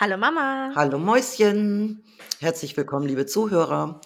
[0.00, 0.70] Hallo Mama.
[0.76, 2.04] Hallo Mäuschen.
[2.38, 4.00] Herzlich willkommen, liebe Zuhörer.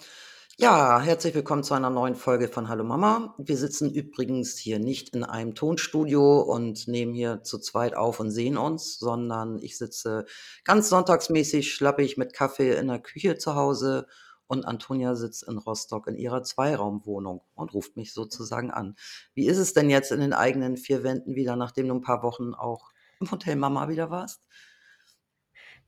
[0.57, 3.35] Ja, herzlich willkommen zu einer neuen Folge von Hallo Mama.
[3.37, 8.31] Wir sitzen übrigens hier nicht in einem Tonstudio und nehmen hier zu zweit auf und
[8.31, 10.25] sehen uns, sondern ich sitze
[10.63, 14.07] ganz sonntagsmäßig schlappig mit Kaffee in der Küche zu Hause
[14.47, 18.95] und Antonia sitzt in Rostock in ihrer Zweiraumwohnung und ruft mich sozusagen an.
[19.35, 22.23] Wie ist es denn jetzt in den eigenen vier Wänden wieder, nachdem du ein paar
[22.23, 24.41] Wochen auch im Hotel Mama wieder warst?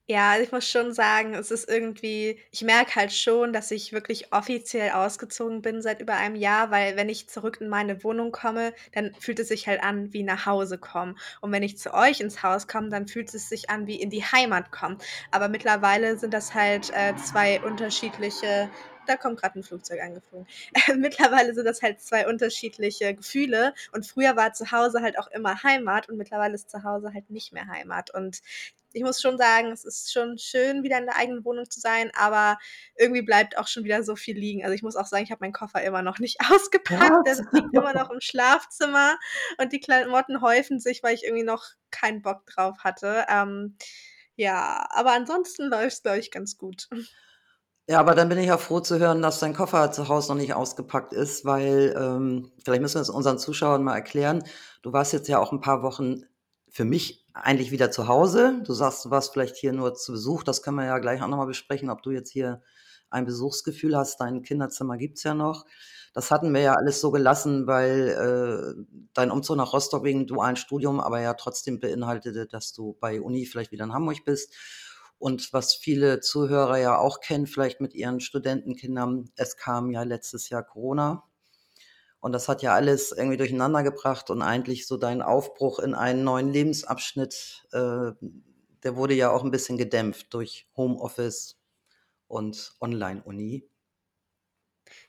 [0.07, 3.91] Ja, also ich muss schon sagen, es ist irgendwie ich merke halt schon, dass ich
[3.91, 8.31] wirklich offiziell ausgezogen bin seit über einem Jahr, weil wenn ich zurück in meine Wohnung
[8.31, 11.17] komme, dann fühlt es sich halt an wie nach Hause kommen.
[11.41, 14.11] Und wenn ich zu euch ins Haus komme, dann fühlt es sich an wie in
[14.11, 14.99] die Heimat kommen.
[15.31, 18.69] Aber mittlerweile sind das halt, äh, 2 unterschiedliche
[19.07, 20.47] da kommt gerade ein Flugzeug angeflogen.
[20.97, 25.61] mittlerweile sind das halt zwei unterschiedliche Gefühle und früher war zu Hause halt auch immer
[25.61, 28.41] Heimat und mittlerweile ist zu Hause halt nicht mehr Heimat und
[28.95, 32.11] ich muss schon sagen, es ist schon schön, wieder in der eigenen Wohnung zu sein,
[32.17, 32.57] aber
[32.97, 34.63] irgendwie bleibt auch schon wieder so viel liegen.
[34.63, 37.27] Also ich muss auch sagen, ich habe meinen Koffer immer noch nicht ausgepackt.
[37.27, 39.17] Der liegt immer noch im Schlafzimmer
[39.57, 43.25] und die Klamotten häufen sich, weil ich irgendwie noch keinen Bock drauf hatte.
[43.27, 43.77] Ähm,
[44.37, 46.87] ja, aber ansonsten läuft's, glaube ich, ganz gut.
[47.87, 50.41] Ja, aber dann bin ich ja froh zu hören, dass dein Koffer zu Hause noch
[50.41, 54.43] nicht ausgepackt ist, weil, ähm, vielleicht müssen wir es unseren Zuschauern mal erklären.
[54.81, 56.23] Du warst jetzt ja auch ein paar Wochen
[56.69, 58.61] für mich eigentlich wieder zu Hause.
[58.63, 60.43] Du sagst, du warst vielleicht hier nur zu Besuch.
[60.43, 62.61] Das können wir ja gleich auch noch mal besprechen, ob du jetzt hier
[63.09, 64.21] ein Besuchsgefühl hast.
[64.21, 65.65] Dein Kinderzimmer gibt's ja noch.
[66.13, 68.83] Das hatten wir ja alles so gelassen, weil, äh,
[69.13, 73.45] dein Umzug nach Rostock wegen dualen Studium aber ja trotzdem beinhaltete, dass du bei Uni
[73.45, 74.53] vielleicht wieder in Hamburg bist.
[75.17, 80.49] Und was viele Zuhörer ja auch kennen, vielleicht mit ihren Studentenkindern, es kam ja letztes
[80.49, 81.23] Jahr Corona.
[82.25, 86.23] Und das hat ja alles irgendwie durcheinander gebracht und eigentlich so dein Aufbruch in einen
[86.23, 88.13] neuen Lebensabschnitt, äh,
[88.81, 91.59] der wurde ja auch ein bisschen gedämpft durch Homeoffice
[92.27, 93.69] und Online-Uni.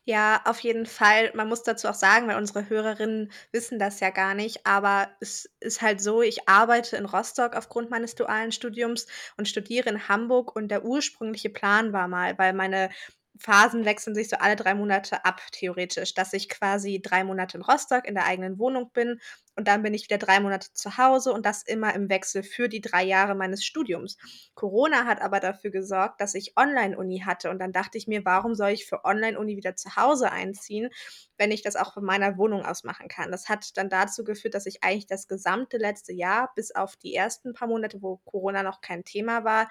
[0.05, 1.33] Ja, auf jeden Fall.
[1.34, 5.51] Man muss dazu auch sagen, weil unsere Hörerinnen wissen das ja gar nicht, aber es
[5.61, 10.55] ist halt so, ich arbeite in Rostock aufgrund meines dualen Studiums und studiere in Hamburg
[10.57, 12.90] und der ursprüngliche Plan war mal, weil meine
[13.39, 17.63] Phasen wechseln sich so alle drei Monate ab, theoretisch, dass ich quasi drei Monate in
[17.63, 19.20] Rostock in der eigenen Wohnung bin
[19.56, 22.68] und dann bin ich wieder drei Monate zu Hause und das immer im Wechsel für
[22.68, 24.18] die drei Jahre meines Studiums.
[24.55, 28.55] Corona hat aber dafür gesorgt, dass ich Online-Uni hatte und dann dachte ich mir, warum
[28.55, 30.90] soll ich für Online-Uni wieder zu Hause einziehen,
[31.39, 33.30] wenn ich das auch von meiner Wohnung aus machen kann.
[33.30, 37.14] Das hat dann dazu geführt, dass ich eigentlich das gesamte letzte Jahr, bis auf die
[37.14, 39.70] ersten paar Monate, wo Corona noch kein Thema war,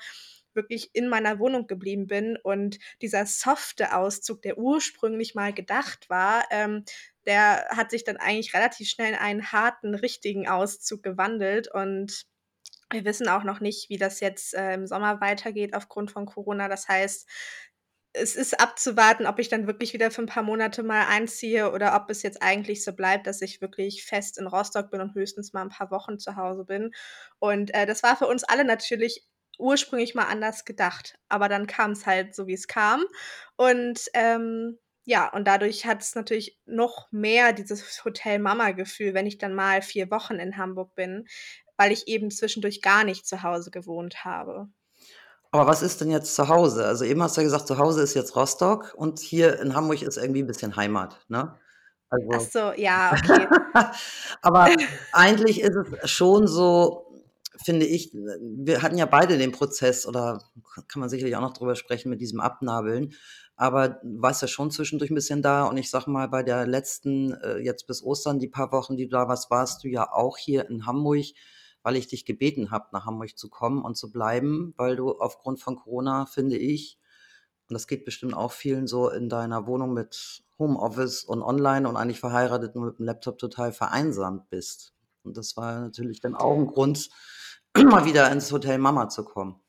[0.55, 6.45] wirklich in meiner Wohnung geblieben bin und dieser softe Auszug, der ursprünglich mal gedacht war,
[6.49, 6.85] ähm,
[7.25, 12.25] der hat sich dann eigentlich relativ schnell in einen harten, richtigen Auszug gewandelt und
[12.91, 16.67] wir wissen auch noch nicht, wie das jetzt äh, im Sommer weitergeht aufgrund von Corona.
[16.67, 17.27] Das heißt,
[18.13, 21.95] es ist abzuwarten, ob ich dann wirklich wieder für ein paar Monate mal einziehe oder
[21.95, 25.51] ob es jetzt eigentlich so bleibt, dass ich wirklich fest in Rostock bin und höchstens
[25.51, 26.91] mal ein paar Wochen zu Hause bin.
[27.39, 29.25] Und äh, das war für uns alle natürlich
[29.57, 31.17] ursprünglich mal anders gedacht.
[31.29, 33.03] Aber dann kam es halt so, wie es kam.
[33.57, 39.53] Und ähm, ja, und dadurch hat es natürlich noch mehr dieses Hotel-Mama-Gefühl, wenn ich dann
[39.53, 41.27] mal vier Wochen in Hamburg bin,
[41.77, 44.67] weil ich eben zwischendurch gar nicht zu Hause gewohnt habe.
[45.51, 46.85] Aber was ist denn jetzt zu Hause?
[46.85, 50.01] Also eben hast du ja gesagt, zu Hause ist jetzt Rostock und hier in Hamburg
[50.01, 51.57] ist irgendwie ein bisschen Heimat, ne?
[52.09, 53.47] Ach Also so, ja, okay.
[54.41, 54.69] aber
[55.11, 57.04] eigentlich ist es schon so,
[57.65, 60.43] finde ich wir hatten ja beide den Prozess oder
[60.87, 63.13] kann man sicherlich auch noch drüber sprechen mit diesem Abnabeln,
[63.55, 67.33] aber warst ja schon zwischendurch ein bisschen da und ich sage mal, bei der letzten
[67.33, 70.37] äh, jetzt bis Ostern, die paar Wochen, die du da warst, warst du ja auch
[70.37, 71.25] hier in Hamburg,
[71.81, 75.59] weil ich dich gebeten habe, nach Hamburg zu kommen und zu bleiben, weil du aufgrund
[75.59, 76.99] von Corona, finde ich
[77.67, 81.97] und das geht bestimmt auch vielen so in deiner Wohnung mit Homeoffice und online und
[81.97, 84.93] eigentlich verheiratet nur mit dem Laptop total vereinsamt bist.
[85.23, 87.09] Und das war natürlich dann auch ein Grund,
[87.83, 89.59] mal wieder ins Hotel Mama zu kommen.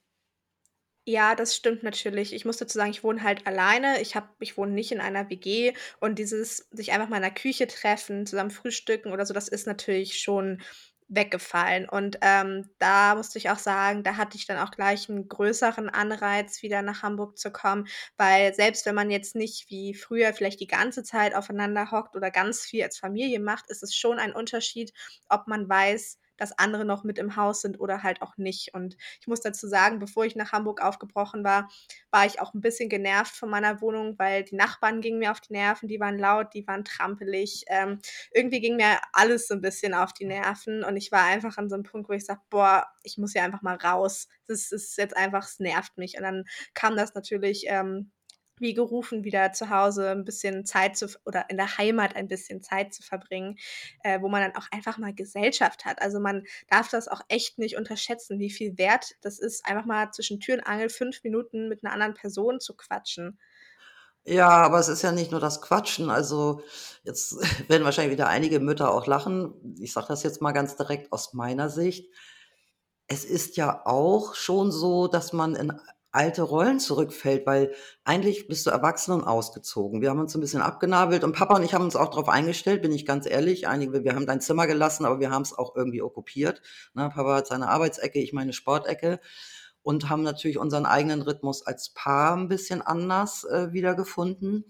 [1.09, 2.33] Ja, das stimmt natürlich.
[2.35, 4.01] Ich muss dazu sagen, ich wohne halt alleine.
[4.01, 7.31] Ich habe ich wohne nicht in einer WG und dieses sich einfach mal in der
[7.31, 10.61] Küche treffen, zusammen frühstücken oder so, das ist natürlich schon
[11.09, 11.89] weggefallen.
[11.89, 15.89] Und, ähm, da musste ich auch sagen, da hatte ich dann auch gleich einen größeren
[15.89, 17.87] Anreiz, wieder nach Hamburg zu kommen,
[18.17, 22.33] weil selbst wenn man jetzt nicht wie früher vielleicht die ganze Zeit aufeinander hockt oder
[22.33, 24.93] ganz viel als Familie macht, ist es schon ein Unterschied,
[25.29, 28.75] ob man weiß, dass andere noch mit im Haus sind oder halt auch nicht.
[28.75, 31.69] Und ich muss dazu sagen, bevor ich nach Hamburg aufgebrochen war,
[32.11, 35.41] war ich auch ein bisschen genervt von meiner Wohnung, weil die Nachbarn gingen mir auf
[35.41, 37.65] die Nerven, die waren laut, die waren trampelig.
[37.69, 38.01] Ähm,
[38.33, 41.69] irgendwie ging mir alles so ein bisschen auf die Nerven und ich war einfach an
[41.69, 44.29] so einem Punkt, wo ich sage: „Boah, ich muss hier einfach mal raus.
[44.47, 46.45] Das ist jetzt einfach es nervt mich.“ Und dann
[46.75, 48.11] kam das natürlich, ähm,
[48.61, 52.63] wie gerufen, wieder zu Hause ein bisschen Zeit zu oder in der Heimat ein bisschen
[52.63, 53.59] Zeit zu verbringen,
[54.03, 56.01] äh, wo man dann auch einfach mal Gesellschaft hat.
[56.01, 60.11] Also, man darf das auch echt nicht unterschätzen, wie viel wert das ist, einfach mal
[60.13, 63.39] zwischen Tür und Angel 5 Minuten mit einer anderen Person zu quatschen.
[64.29, 66.11] Ja, aber es ist ja nicht nur das Quatschen.
[66.11, 66.61] Also,
[67.05, 67.37] jetzt
[67.71, 69.77] werden wahrscheinlich wieder einige Mütter auch lachen.
[69.81, 72.13] Ich sage das jetzt mal ganz direkt aus meiner Sicht.
[73.07, 75.73] Es ist ja auch schon so, dass man in
[76.17, 77.73] alte Rollen zurückfällt, weil
[78.05, 80.03] eigentlich bist du erwachsen und ausgezogen.
[80.03, 82.83] Wir haben uns 'n bisschen abgenabelt und Papa und ich haben uns auch drauf eingestellt,
[82.83, 83.69] bin ich ganz ehrlich.
[83.69, 86.63] Einige wir haben dein Zimmer gelassen, aber wir haben's auch irgendwie okkupiert,
[86.95, 87.11] ne?
[87.15, 89.21] Papa hat seine Arbeitsecke, ich meine Sportecke
[89.83, 94.65] und haben natürlich unseren eigenen Rhythmus als Paar 'n bisschen anders, äh, wiedergefunden.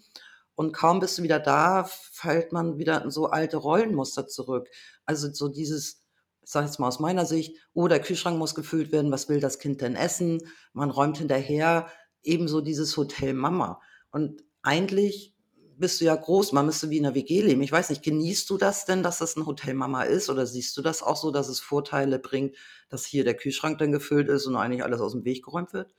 [0.57, 4.69] Und kaum bist du wieder da, fällt man wieder in so alte Rollenmuster zurück.
[5.07, 6.03] Also, so dieses
[6.51, 9.13] sage jetzt mal aus meiner Sicht: „Oh, der Kühlschrank muss gefüllt werden.
[9.13, 11.89] Was will das Kind denn essen?“ Man räumt hinterher.
[12.23, 13.81] Ebenso dieses Hotel Mama.
[14.11, 15.35] Und eigentlich
[15.79, 17.63] bist du ja groß, man müsste wie in 'ner WG leben.
[17.63, 20.77] Ich weiß nicht, genießt du das denn, dass das 'n Hotel Mama ist oder siehst
[20.77, 22.57] du das auch so, dass es Vorteile bringt,
[22.89, 25.93] dass hier der Kühlschrank dann gefüllt ist und eigentlich alles aus'm Weg geräumt wird?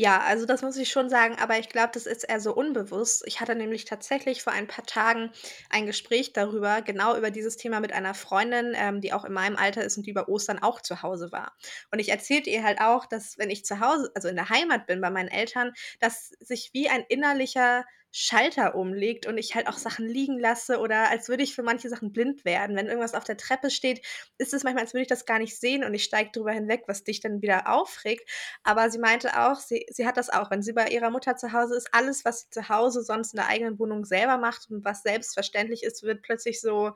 [0.00, 3.24] Ja, also das muss ich schon sagen, aber ich glaube, das ist eher so unbewusst.
[3.26, 5.32] Ich hatte nämlich tatsächlich vor ein paar Tagen
[5.70, 9.56] ein Gespräch darüber, genau über dieses Thema mit einer Freundin, ähm, die auch in meinem
[9.56, 11.52] Alter ist und die über Ostern auch zu Hause war.
[11.90, 14.86] Und ich erzählte ihr halt auch, dass wenn ich zu Hause also in der Heimat
[14.86, 19.76] bin bei meinen Eltern, dass sich wie ein innerlicher Schalter umlegt und ich halt auch
[19.76, 22.74] Sachen liegen lasse oder als würde ich für manche Sachen blind werden.
[22.76, 24.00] Wenn irgendwas auf der Treppe steht,
[24.38, 26.84] ist es manchmal, als würde ich das gar nicht sehen und ich steige drüber hinweg,
[26.86, 28.28] was dich dann wieder aufregt.
[28.64, 31.52] Aber sie meinte auch, sie sie hat das auch, wenn sie bei ihrer Mutter zu
[31.52, 34.84] Hause ist, alles, was sie zu Hause sonst in der eigenen Wohnung selber macht und
[34.84, 36.92] was selbstverständlich ist, wird plötzlich so,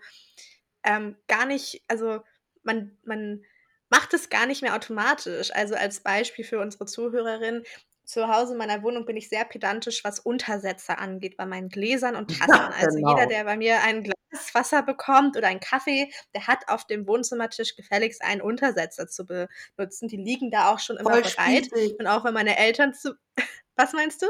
[0.85, 2.21] ähm, gar nicht also,
[2.63, 3.45] man man
[3.91, 5.53] macht es gar nicht mehr automatisch.
[5.55, 7.65] Also, als Beispiel für unsere Zuhörerin,
[8.13, 12.15] zu Hause in meiner Wohnung bin ich sehr pedantisch, was Untersetzer angeht, bei meinen Gläsern
[12.17, 12.53] und Tassen.
[12.55, 13.29] Ja, Also, jeder, genau.
[13.29, 14.15] der bei mir ein Glas
[14.55, 20.09] Wasser bekommt oder einen Kaffee, der hat auf dem Wohnzimmertisch gefälligst einen Untersetzer zu benutzen.
[20.09, 21.67] Die liegen da auch schon immer Voll bereit.
[21.67, 21.99] spießig.
[21.99, 23.15] Und auch wenn meine Eltern zu
[23.77, 24.27] was meinst du?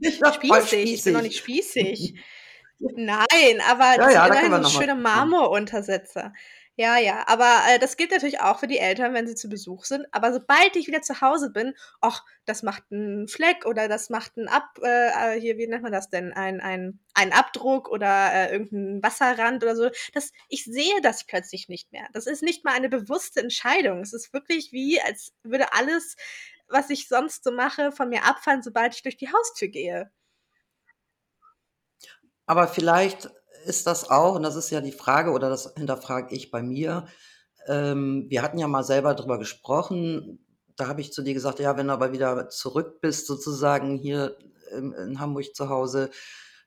[0.00, 0.94] Ja, voll Spießig?
[0.94, 2.18] Ich bin doch nicht spießig.
[2.78, 4.94] Nein, aber Ja, das sind ja, immerhin so noch schöne.
[4.96, 6.32] Marmoruntersetzer.
[6.78, 9.86] Ja, ja, aber, äh, das gilt natürlich auch für die Eltern, wenn sie zu Besuch
[9.86, 10.06] sind.
[10.12, 14.36] Aber sobald ich wieder zu Hause bin: „Ach, das macht 'n Fleck oder das macht
[14.36, 16.34] 'n Ab äh, äh, hier, wie nennt man das denn?
[16.34, 21.24] Ein ein einen Abdruck oder, äh, irgend 'n Wasserrand oder so.“ Das ich sehe das
[21.24, 22.08] plötzlich nicht mehr.
[22.12, 24.00] Das ist nicht mal eine bewusste Entscheidung.
[24.02, 26.14] Es ist wirklich wie, als würde alles,
[26.68, 30.10] was ich sonst so mache, von mir abfallen, sobald ich durch die Haustür gehe.
[32.48, 33.30] Aber vielleicht
[33.66, 37.06] ist das auch und das ist ja die Frage oder das hinterfrage ich bei mir.
[37.68, 40.40] Ähm, wir hatten ja mal selber drüber gesprochen.
[40.76, 44.36] Da habe ich zu dir gesagt: „Ja, wenn du aber wieder zurück bist sozusagen hier
[44.72, 46.10] in in Hamburg zu Hause,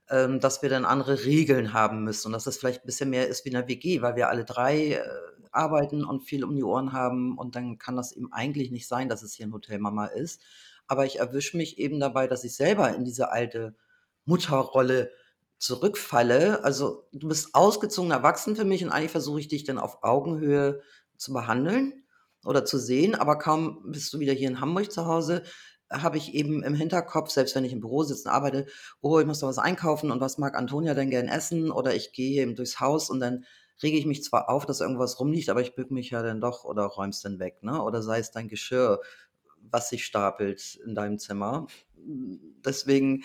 [0.09, 3.27] ähm, dass wir dann andere Regeln haben müssen und dass das vielleicht 'n bisschen mehr
[3.29, 5.01] ist wie in 'ner WG, weil wir alle 3, äh,
[5.51, 9.09] arbeiten und viel um die Ohren haben und dann kann das eben eigentlich nicht sein,
[9.09, 10.41] dass es hier 'n Hotel Mama ist.“
[10.87, 13.75] Aber ich erwische mich eben dabei, dass ich selber in diese alte
[14.25, 15.11] Mutterrolle
[15.59, 16.63] zurückfalle.
[16.63, 20.81] Also, du bist ausgezogen erwachsen für mich und eigentlich versuche ich dich dann auf Augenhöhe
[21.17, 22.03] zu behandeln
[22.45, 25.43] oder zu sehen, aber kaum bist du wieder hier in Hamburg zu Hause,
[25.91, 28.67] habe ich eben im Hinterkopf, selbst wenn ich im Büro sitze und arbeite:
[29.01, 32.13] „Oh, ich muss noch was einkaufen und was mag Antonia denn gern essen?“ Oder ich
[32.13, 33.45] gehe eben durchs Haus und dann
[33.81, 36.63] rege ich mich zwar auf, dass irgendwas rumliegt, aber ich bücke mich ja dann doch
[36.65, 37.81] oder räume es dann weg, ne?
[37.81, 39.01] Oder sei es dein Geschirr,
[39.61, 41.67] was sich stapelt in deinem Zimmer.
[41.95, 43.23] Deswegen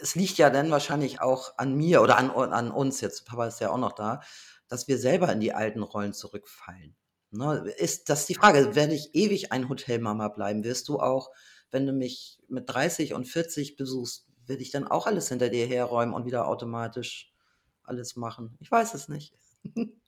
[0.00, 3.60] es liegt ja dann wahrscheinlich auch an mir oder an an uns jetzt, Papa ist
[3.60, 4.20] ja auch noch da,
[4.68, 6.96] dass wir selber in die alten Rollen zurückfallen,
[7.30, 7.70] ne?
[7.78, 10.64] Ist das die Frage, werde ich ewig ein Hotelmama bleiben?
[10.64, 11.30] Wirst du auch,
[11.70, 15.66] wenn du mich mit 30 und 40 besuchst, werde ich dann auch alles hinter dir
[15.66, 17.32] herräumen und wieder automatisch
[17.84, 18.56] alles machen?
[18.60, 19.34] Ich weiß es nicht.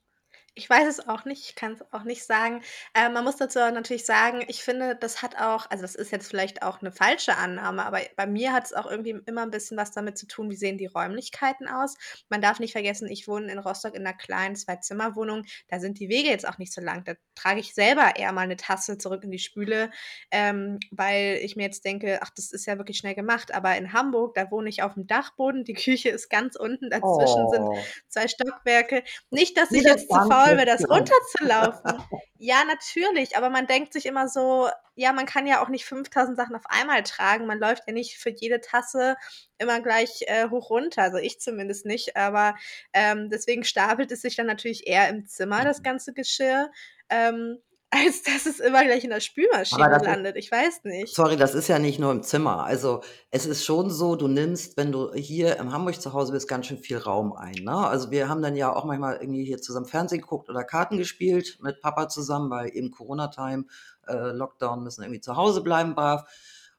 [0.57, 2.63] Ich weiß es auch nicht, ich kann's auch nicht sagen.
[2.95, 6.27] Ähm, man muss dazu natürlich sagen, ich finde, das hat auch also, das ist jetzt
[6.27, 9.91] vielleicht auch 'ne falsche Annahme, aber bei mir hat's auch irgendwie immer 'n bisschen was
[9.91, 11.93] damit zu tun, wie sehen die Räumlichkeiten aus?
[12.29, 15.43] Man darf nicht vergessen, ich wohne in Rostock in 'ner kleinen Zwei-Zimmer-Wohnung.
[15.67, 17.03] Da sind die Wege jetzt auch nicht so lang.
[17.03, 19.91] Da trage ich selber eher mal 'ne Tasse zurück in die Spüle,
[20.31, 23.93] ähm, weil ich mir jetzt denke: „Ach, das ist ja wirklich schnell gemacht.“ Aber in
[23.93, 27.93] Hamburg, da wohne ich auf'm Dachboden, die Küche ist ganz unten, dazwischen sind Oh.
[28.09, 29.03] 2 Stockwerke.
[29.29, 32.03] Nicht, dass ich jetzt zu Band faul wäre, das runterzulaufen.
[32.39, 36.37] Ja, natürlich, aber man denkt sich immer so: „Ja, man kann ja auch nicht 5.000
[36.37, 39.15] Sachen auf einmal tragen.“ Man läuft ja nicht für jede Tasse
[39.57, 42.55] immer gleich, äh, hoch runter, also ich zumindest nicht, aber,
[42.93, 45.83] ähm, deswegen stapelt es sich dann natürlich eher im Zimmer, das Mhm.
[45.83, 46.71] ganze Geschirr,
[47.09, 47.59] ähm,
[47.91, 50.35] als dass es immer gleich in der Spülmaschine ist landet.
[50.37, 51.19] Ich weiß nicht.
[51.19, 52.63] sorry, das ist ja nicht nur im Zimmer.
[52.65, 53.01] Also,
[53.31, 56.67] es ist schon so, du nimmst, wenn du hier in Hamburg zu Hause bist, ganz
[56.67, 57.75] schön viel Raum ein, ne?
[57.87, 61.59] Also, wir haben dann ja auch manchmal irgendwie hier zusammen Fernsehen geguckt oder Karten gespielt
[61.61, 63.65] mit Papa zusammen, weil eben Corona-Time,
[64.07, 66.25] äh, Lockdown, müssen irgendwie zu Hause bleiben brav.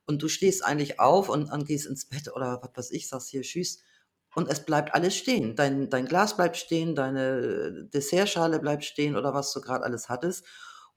[0.06, 3.28] Und du stehst eigentlich auf und und gehst ins Bett oder was weiß ich, sagst:
[3.30, 3.82] „Hier, tschüss.“
[4.34, 5.56] Und es bleibt alles stehen.
[5.56, 10.44] Dein dein Glas bleibt stehen, deine Dessertschale bleibt stehen oder was du grad alles hattest.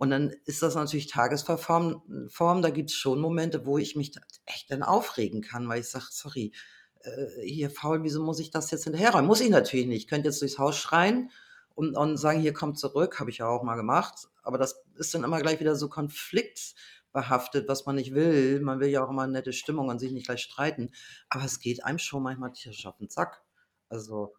[0.02, 2.62] Und dann ist das natürlich Tagesverform Form.
[2.64, 4.14] Da gibt's schon Momente, wo ich mich
[4.48, 6.54] echt dann aufregen kann, weil ich sage: „Sorry,
[7.02, 10.04] äh, hier faul, wieso muss ich das jetzt hinterherräumen?“ Muss ich natürlich nicht.
[10.04, 11.30] Ich könnte jetzt durchs Haus schreien
[11.76, 14.28] und und sagen: „Hier, komm zurück.“ Habe ich ja auch mal gemacht.
[14.44, 18.60] Aber das ist dann immer gleich wieder so konfliktbehaftet, was man nicht will.
[18.62, 20.90] Man will ja auch immer nette Stimmung und sich nicht gleich streiten.
[21.30, 23.44] Aber es geht einem schon manchmal tierisch auf 'n Sack.
[23.90, 24.34] Also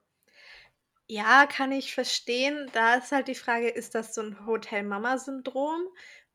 [1.15, 2.71] Ja, kann ich verstehen.
[2.73, 5.87] Da ist halt die Frage, ist das so 'n Hotel-Mama-Syndrom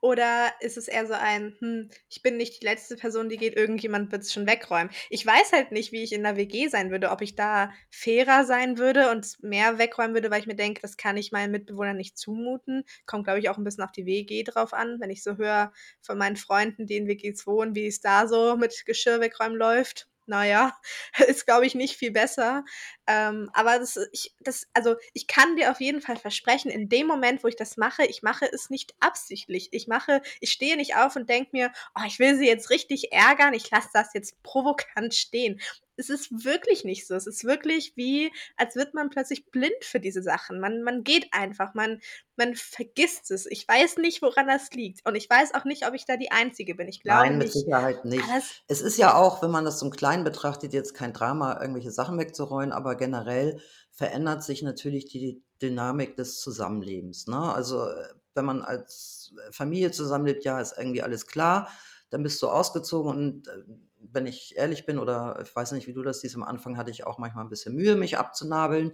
[0.02, 3.56] oder ist es eher so ein: „Hm, ich bin nicht die letzte Person, die geht,
[3.56, 7.10] irgendjemand wird's schon wegräumen.“ Ich weiß halt nicht, wie ich in 'ner WG sein würde,
[7.10, 10.96] ob ich da fairer sein würde und mehr wegräumen würde, weil ich mir denke: „Das
[10.96, 14.44] kann ich meinen Mitbewohnern nicht zumuten.“ Kommt, glaube ich, auch 'n bisschen auf die WG
[14.44, 15.00] drauf an.
[15.00, 18.56] Wenn ich so höre von meinen Freunden, die in WGs wohnen, wie es da so
[18.56, 20.78] mit Geschirr wegräumen läuft, na ja,
[21.28, 22.64] ist, glaube ich, nicht viel besser.
[23.08, 27.08] Ähm, aber das ich das also, ich kann dir auf jeden Fall versprechen, in dem
[27.08, 29.70] Moment, wo ich das mache, ich mache es nicht absichtlich.
[29.72, 33.12] Ich mache ich stehe nicht auf und denke mir: „Oh, ich will sie jetzt richtig
[33.14, 35.60] ärgern, ich lasse das jetzt provokant stehen.“
[35.98, 37.16] Es ist wirklich nicht so.
[37.16, 40.60] Es ist wirklich wie, als wird man plötzlich blind für diese Sachen.
[40.60, 42.00] Man man geht einfach, man
[42.38, 43.46] man vergisst es.
[43.48, 46.32] Ich weiß nicht, woran das liegt und ich weiß auch nicht, ob ich da die
[46.32, 46.88] Einzige bin.
[46.88, 47.54] Ich glaube Nein, mit nicht.
[47.54, 48.24] Sicherheit nicht.
[48.68, 52.18] Es ist ja auch, wenn man das im Kleinen betrachtet, jetzt kein Drama, irgendwelche Sachen
[52.18, 53.60] wegzuräumen, aber generell
[53.92, 57.54] verändert sich natürlich die Dynamik des Zusammenlebens, ne?
[57.54, 57.88] Also,
[58.36, 61.70] wenn man als, Familie zusammenlebt, ja, ist irgendwie alles klar.
[62.10, 63.64] Dann bist du ausgezogen und, äh,
[64.00, 66.92] wenn ich ehrlich bin oder ich weiß nicht, wie du das siehst, am Anfang hatte
[66.92, 68.94] ich auch manchmal 'n bisschen Mühe, mich abzunabeln.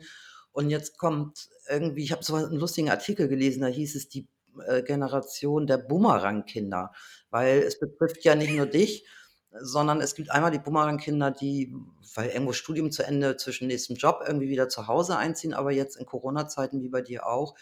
[0.51, 4.27] Und jetzt kommt irgendwie ich habe so 'n lustigen Artikel gelesen, da hieß es die,
[4.67, 6.91] äh, Generation der Bumerang-Kinder,
[7.31, 9.07] weil es betrifft ja nicht nur dich,
[9.61, 11.75] sondern es gibt einmal die Bumerang-Kinder, die,
[12.15, 15.95] weil irgendwo Studium zu Ende, zwischen nächstem Job irgendwie wieder zu Hause einziehen, aber jetzt
[15.97, 17.55] in Corona-Zeiten wie bei dir auch.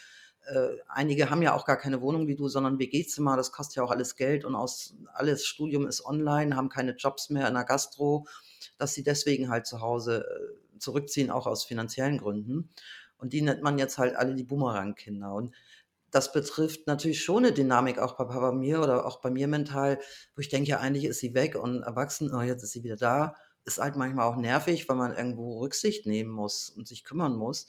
[0.47, 3.83] Äh, einige haben ja auch gar keine Wohnung wie du, sondern WG-Zimmer, das kostet ja
[3.83, 7.63] auch alles Geld und aus alles Studium ist online, haben keine Jobs mehr in der
[7.63, 8.25] Gastro,
[8.77, 10.25] dass sie deswegen halt zu Hause,
[10.75, 12.69] äh, zurückziehen, auch aus finanziellen Gründen.
[13.17, 15.31] Und die nennt man jetzt halt alle die Bumerang-Kinder.
[15.33, 15.53] Und
[16.11, 19.99] das betrifft natürlich schon 'ne Dynamik auch bei bei mir oder auch bei mir mental,
[20.35, 22.97] wo ich denke: „Ja, eigentlich ist sie weg und erwachsen, oh, jetzt ist sie wieder
[22.97, 27.35] da.“ Ist halt manchmal auch nervig, weil man irgendwo Rücksicht nehmen muss und sich kümmern
[27.35, 27.67] muss.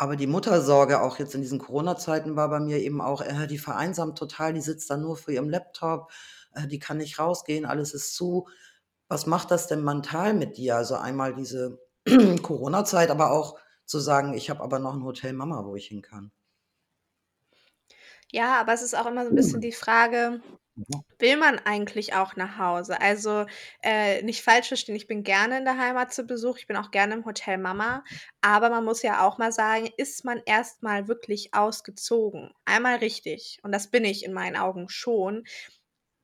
[0.00, 3.56] Aber die Muttersorge auch jetzt in diesen Corona-Zeiten war bei mir eben auch: „Äh, die
[3.58, 6.10] vereinsamt total, die sitzt da nur vor ihrem Laptop,
[6.54, 8.46] äh, die kann nicht rausgehen, alles ist zu.“
[9.08, 10.76] Was macht das denn mental mit dir?
[10.76, 11.78] Also, einmal diese
[12.42, 16.02] Corona-Zeit, aber auch zu sagen: „Ich habe aber noch 'n Hotel Mama, wo ich hin
[16.02, 16.30] kann.“
[18.32, 20.40] Ja, aber es ist auch immer so 'n bisschen die Frage,
[20.76, 21.02] Mhm.
[21.18, 23.00] will man eigentlich auch nach Hause?
[23.00, 23.46] Also,
[23.82, 26.90] äh, nicht falsch verstehen, ich bin gerne in der Heimat zu Besuch, ich bin auch
[26.90, 28.04] gerne im Hotel Mama,
[28.42, 33.58] aber man muss ja auch mal sagen, ist man erst mal wirklich ausgezogen, einmal richtig,
[33.62, 35.44] und das bin ich in meinen Augen schon,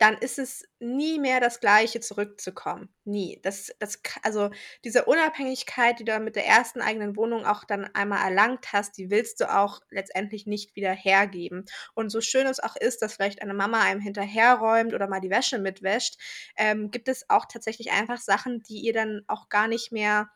[0.02, 3.38] dann ist es nie mehr das Gleiche, zurückzukommen, nie.
[3.44, 4.50] Das das also,
[4.84, 9.10] diese Unabhängigkeit, die du mit der ersten eigenen Wohnung auch dann einmal erlangt hast, die
[9.10, 11.66] willst du auch letztendlich nicht wieder hergeben.
[11.94, 15.30] Und so schön es auch ist, dass vielleicht eine Mama einem hinterherräumt oder mal die
[15.30, 16.16] Wäsche mitwäscht,
[16.56, 20.30] ähm, gibt es auch tatsächlich einfach Sachen, die ihr dann auch gar nicht mehr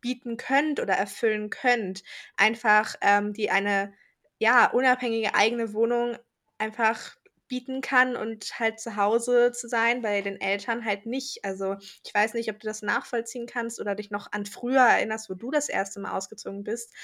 [0.00, 2.02] bieten könnt oder erfüllen könnt.
[2.36, 3.94] Einfach, ähm, die eine,
[4.38, 6.18] ja, unabhängige eigene Wohnung
[6.58, 7.14] einfach
[7.52, 11.44] bieten kann und halt zu Hause zu sein, bei den Eltern halt nicht.
[11.44, 15.28] Also, ich weiß nicht, ob du das nachvollziehen kannst oder dich noch an früher erinnerst,
[15.28, 16.00] wo du das 1.
[16.00, 16.94] Mal ausgezogen bist,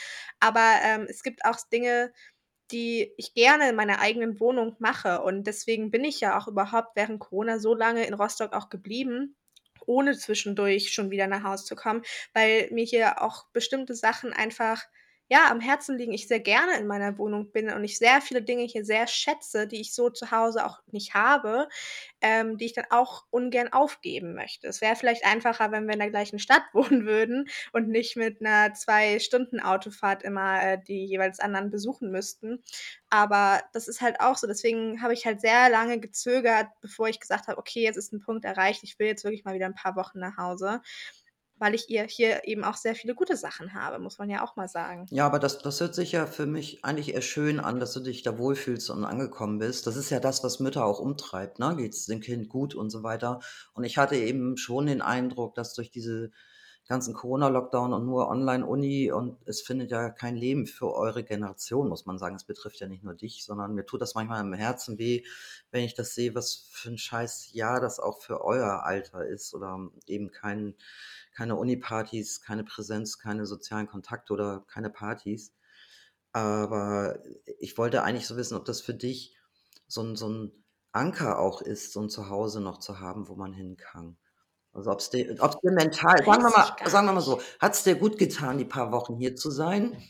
[0.40, 2.12] aber, ähm, es gibt auch Dinge
[2.70, 5.22] die ich gerne in meiner eigenen Wohnung mache.
[5.22, 9.36] Und deswegen bin ich ja auch überhaupt während Corona so lange in Rostock auch geblieben,
[9.86, 12.02] ohne zwischendurch schon wieder nach Hause zu kommen,
[12.34, 14.82] weil mir hier auch bestimmte Sachen einfach
[15.28, 18.42] ja, am Herzen liegen, ich sehr gerne in meiner Wohnung bin und ich sehr viele
[18.42, 21.68] Dinge hier sehr schätze, die ich so zu Hause auch nicht habe,
[22.20, 24.66] ähm, die ich dann auch ungern aufgeben möchte.
[24.68, 28.40] Es wäre vielleicht einfacher, wenn wir in der gleichen Stadt wohnen würden und nicht mit
[28.40, 32.62] einer zwei Stunden Autofahrt immer äh, die jeweils anderen besuchen müssten.
[33.10, 34.46] Aber das ist halt auch so.
[34.46, 38.20] Deswegen habe ich halt sehr lange gezögert, bevor ich gesagt habe, okay, jetzt ist ein
[38.20, 40.80] Punkt erreicht, ich will jetzt wirklich mal wieder ein paar Wochen nach Hause
[41.58, 44.56] weil ich ihr hier eben auch sehr viele gute Sachen habe, muss man ja auch
[44.56, 45.10] mal sagen.
[45.10, 48.00] Ja, aber das das hört sich ja für mich eigentlich eher schön an, dass du
[48.00, 49.86] dich da wohlfühlst und angekommen bist.
[49.86, 51.74] Das ist ja das, was Mütter auch umtreibt, ne?
[51.76, 53.40] Geht's dem Kind gut und so weiter.
[53.72, 56.30] Und ich hatte eben schon den Eindruck, dass durch diese
[56.88, 62.06] ganzen Corona-Lockdown und nur Online-Uni und es findet ja kein Leben für eure Generation, muss
[62.06, 62.36] man sagen.
[62.36, 65.22] Es betrifft ja nicht nur dich, sondern mir tut das manchmal im Herzen weh,
[65.70, 69.54] wenn ich das sehe, was für ein scheiß Jahr das auch für euer Alter ist
[69.54, 70.76] oder eben kein
[71.38, 75.54] keine Uni-Partys, keine Präsenz, keine sozialen Kontakte oder keine Partys.
[76.32, 77.20] Aber
[77.60, 79.36] ich wollte eigentlich so wissen, ob das für dich
[79.88, 83.52] so ein, so 'n Anker auch ist, so ein Zuhause noch zu haben, wo man
[83.54, 84.18] hin kann.
[84.74, 87.58] Also, ob's dir ob's dir mental sagen wir mal sagen wir mal so, nicht.
[87.60, 90.02] hat's dir gut getan, die paar Wochen hier zu sein?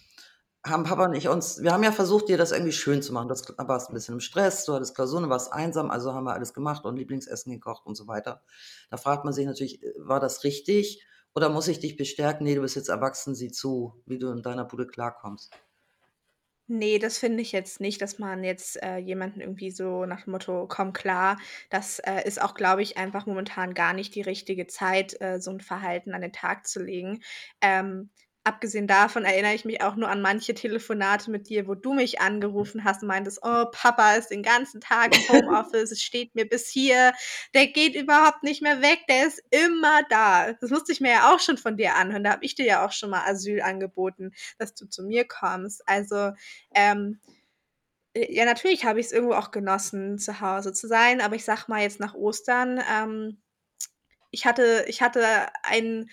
[0.67, 3.29] Haben Papa und ich uns wir haben ja versucht, dir das irgendwie schön zu machen.
[3.29, 3.35] Du
[3.69, 6.55] warst 'n bisschen im Stress, du hattest Klausuren, du warst einsam, also haben wir alles
[6.55, 8.43] gemacht und Lieblingsessen gekocht und so weiter.
[8.91, 11.05] Da fragt man sich natürlich, äh, war das richtig
[11.39, 14.43] oder muss ich dich bestärken: „Ne, du bist jetzt erwachsen, sieh zu, wie du in
[14.43, 15.53] deiner Bude klarkommst?“
[16.71, 20.33] Ne, das finde ich jetzt nicht, dass man jetzt, äh, jemanden irgendwie so nach dem
[20.33, 21.39] Motto: „Komm klar.“
[21.71, 25.51] Das, äh, ist auch, glaube ich, einfach momentan gar nicht die richtige Zeit, äh, so
[25.51, 27.23] 'n Verhalten an den Tag zu legen.
[27.63, 28.11] Ähm,
[28.49, 32.21] abgesehen davon erinnere ich mich auch nur an manche Telefonate mit dir, wo du mich
[32.21, 36.49] angerufen hast und meintest: „Oh, Papa ist den ganzen Tag im Homeoffice, es steht mir
[36.49, 37.13] bis hier,
[37.55, 41.35] der geht überhaupt nicht mehr weg, der ist immer da.“ Das musste ich mir ja
[41.35, 42.25] auch schon von dir anhören.
[42.25, 45.83] Da habe ich dir ja auch schon mal Asyl angeboten, dass du zu mir kommst.
[45.89, 46.33] Also,
[46.75, 47.21] ähm,
[48.15, 51.65] äh, ja, natürlich habe ich's irgendwo auch genossen, zu Hause zu sein, aber ich sage
[51.69, 53.39] mal jetzt nach Ostern, ähm,
[54.31, 55.25] ich hatte ich hatte
[55.65, 56.11] ein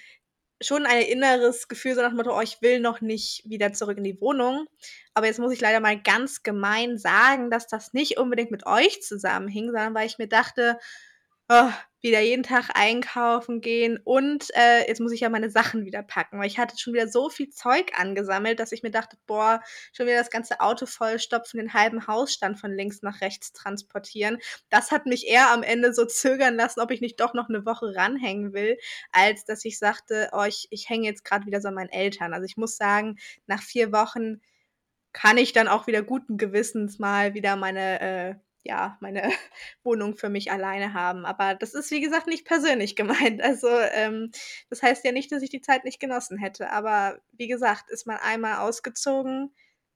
[0.62, 3.98] schon ein inneres Gefühl so nach dem Motto: „Oh, ich will noch nicht wieder zurück
[3.98, 4.68] in die Wohnung.“
[5.14, 9.02] Aber jetzt muss ich leider mal ganz gemein sagen, dass das nicht unbedingt mit euch
[9.02, 10.78] zusammenhing, sondern weil ich mir dachte:
[11.50, 11.70] Oh,
[12.06, 16.40] wieder jeden Tag einkaufen gehen und, äh, jetzt muss ich ja meine Sachen wieder packen,
[16.40, 19.62] weil ich hatte schon wieder so viel Zeug angesammelt, dass ich mir dachte: „Boah,
[19.94, 24.92] schon wieder das ganze Auto vollstopfen, den halben Hausstand von links nach rechts transportieren.“ Das
[24.92, 27.96] hat mich eher am Ende so zögern lassen, ob ich nicht doch noch 'ne Woche
[27.96, 28.78] ranhängen will,
[29.12, 32.34] als dass ich sagte: „Oh, ich ich hänge jetzt grad wieder so an meinen Eltern.“
[32.34, 34.42] Also, ich muss sagen, nach 4 Wochen
[35.14, 38.36] kann ich dann auch wieder guten Gewissens mal wieder meine, äh
[38.66, 39.24] ja, meine
[39.84, 41.26] Wohnung für mich alleine haben.
[41.26, 43.42] Aber das ist, wie gesagt, nicht persönlich gemeint.
[43.46, 44.32] Also, ähm,
[44.70, 46.72] das heißt ja nicht, dass ich die Zeit nicht genossen hätte.
[46.72, 49.54] Aber wie gesagt, ist man einmal ausgezogen,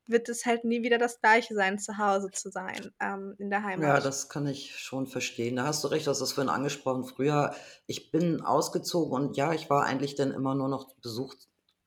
[0.07, 3.63] wird es halt nie wieder das Gleiche sein, zu Hause zu sein, ähm, in der
[3.75, 4.01] Ja, Heimat.
[4.01, 5.55] das kann ich schon verstehen.
[5.55, 7.03] Da hast du recht, du hast das vorhin angesprochen.
[7.05, 7.55] Früher
[7.87, 11.35] ich bin ausgezogen und ja, ich war eigentlich dann immer nur noch Besuch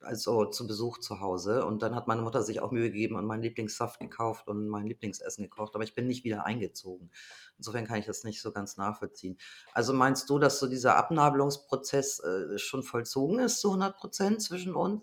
[0.02, 3.26] also, zu Besuch zu Hause und dann hat meine Mutter sich auch Mühe gegeben und
[3.26, 7.10] meinen Lieblingssaft gekauft und mein Lieblingsessen gekocht, aber ich bin nicht wieder eingezogen.
[7.58, 9.38] Insofern kann ich das nicht so ganz nachvollziehen.
[9.72, 15.02] Also, meinst du, dass so dieser Abnabelungsprozess, äh, schon vollzogen ist zu 100% zwischen uns?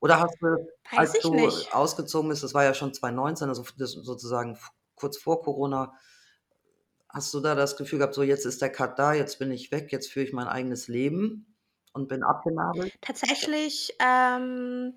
[0.00, 1.74] Oder hast du, Weiß als ich du nicht.
[1.74, 4.58] ausgezogen bist das war ja schon 2019, also, das sozusagen
[4.94, 5.92] kurz vor Corona
[7.12, 9.72] Hast du da das Gefühl gehabt, so jetzt ist der Cut da, jetzt bin ich
[9.72, 11.49] weg, jetzt führe ich mein eigenes Leben
[11.92, 12.92] und bin abgenabelt?
[13.00, 14.94] Tatsächlich, ähm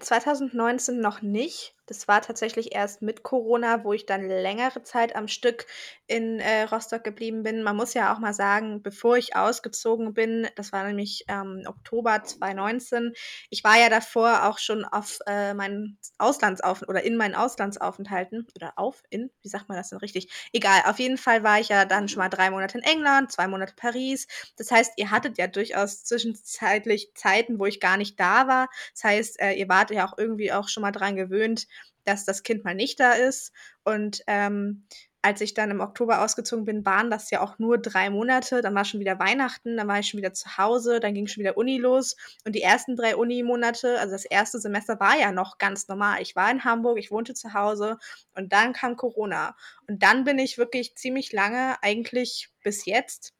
[0.00, 1.74] 2019 noch nicht.
[1.88, 5.66] Das war tatsächlich erst mit Corona, wo ich dann längere Zeit am Stück
[6.06, 7.62] in, äh, Rostock geblieben bin.
[7.62, 12.22] Man muss ja auch mal sagen, bevor ich ausgezogen bin, das war nämlich, ähm, Oktober
[12.24, 13.12] 2019
[13.50, 18.72] ich war ja davor auch schon auf, äh, meinen Auslandsauf oder in meinen Auslandsaufenthalten oder
[18.76, 19.30] auf in?
[19.42, 20.30] Wie sagt man das denn richtig?
[20.52, 23.48] Egal, auf jeden Fall war ich ja dann schon mal 3 Monate in England, 2
[23.48, 24.26] Monate Paris.
[24.56, 28.68] Das heißt, ihr hattet ja durchaus zwischenzeitlich Zeiten, wo ich gar nicht da war.
[28.94, 31.66] Das heißt, äh, ihr wart ja auch irgendwie auch schon mal dran gewöhnt,
[32.08, 33.52] dass das Kind mal nicht da ist.
[33.84, 34.86] Und, ähm,
[35.20, 38.62] als ich dann im Oktober ausgezogen bin, waren das ja auch nur 3 Monate.
[38.62, 41.42] Dann war schon wieder Weihnachten, dann war ich schon wieder zu Hause, dann ging schon
[41.42, 42.16] wieder Uni los.
[42.44, 46.22] Und die ersten 3 Unimonate, also das erste Semester war ja noch ganz normal.
[46.22, 47.98] Ich war in Hamburg, ich wohnte zu Hause
[48.34, 49.56] und dann kam Corona.
[49.88, 53.34] Und dann bin ich wirklich ziemlich lange, eigentlich bis jetzt,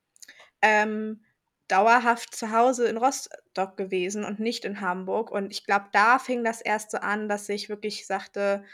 [0.62, 1.24] ähm,
[1.68, 2.96] dauerhaft zu Hause in
[3.58, 5.30] Rostock gewesen und nicht in Hamburg.
[5.30, 8.64] Und ich glaube, da fing das erst so an, dass ich wirklich sagte: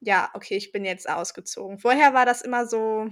[0.00, 1.78] ja, okay, ich bin jetzt ausgezogen.
[1.78, 3.08] Vorher war das immer so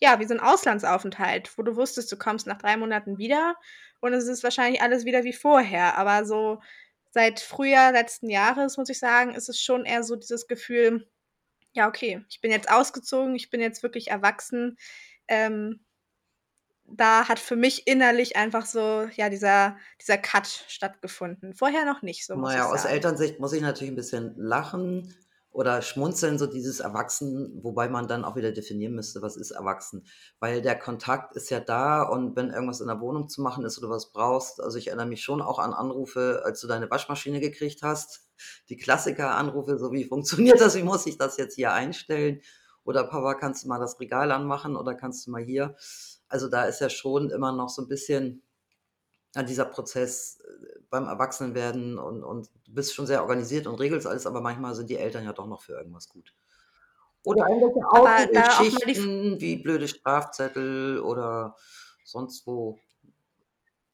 [0.00, 3.56] ja, wie so 'n Auslandsaufenthalt, wo du wusstest, du kommst nach 3 Monaten wieder
[4.00, 5.98] und es ist wahrscheinlich alles wieder wie vorher.
[5.98, 6.60] Aber so
[7.12, 11.08] seit Frühjahr letzten Jahres, muss ich sagen, ist es schon eher so dieses Gefühl:
[11.74, 14.78] „Ja, okay, ich bin jetzt ausgezogen, ich bin jetzt wirklich erwachsen.“
[15.28, 15.80] Ähm
[16.92, 21.54] da hat für mich innerlich einfach so, ja, dieser dieser Cut stattgefunden.
[21.54, 22.84] Vorher noch nicht so, muss ich ja, aus sagen.
[22.84, 25.14] Elternsicht muss ich natürlich 'n bisschen lachen
[25.50, 30.04] oder schmunzeln, so dieses Erwachsen, wobei man dann auch wieder definieren müsste, was ist erwachsen?
[30.38, 33.78] Weil der Kontakt ist ja da und wenn irgendwas in der Wohnung zu machen ist
[33.78, 37.40] oder was brauchst also, ich erinnere mich schon auch an Anrufe, als du deine Waschmaschine
[37.40, 38.28] gekriegt hast.
[38.68, 40.76] Die Klassiker-Anrufe, so: „Wie funktioniert das?
[40.76, 42.42] Wie muss ich das jetzt hier einstellen?“
[42.84, 45.76] Oder: „Papa, kannst du mal das Regal anmachen oder kannst du mal hier?“
[46.28, 48.42] Also, da ist ja schon immer noch so 'n bisschen,
[49.36, 54.06] ja, dieser Prozess, äh, beim Erwachsenwerden und und du bist schon sehr organisiert und regelst
[54.08, 56.34] alles, aber manchmal sind die Eltern ja doch noch für irgendwas gut.
[57.24, 61.56] Oder irgendwelche Autogeschichten wie blöde Strafzettel oder
[62.04, 62.78] sonst wo.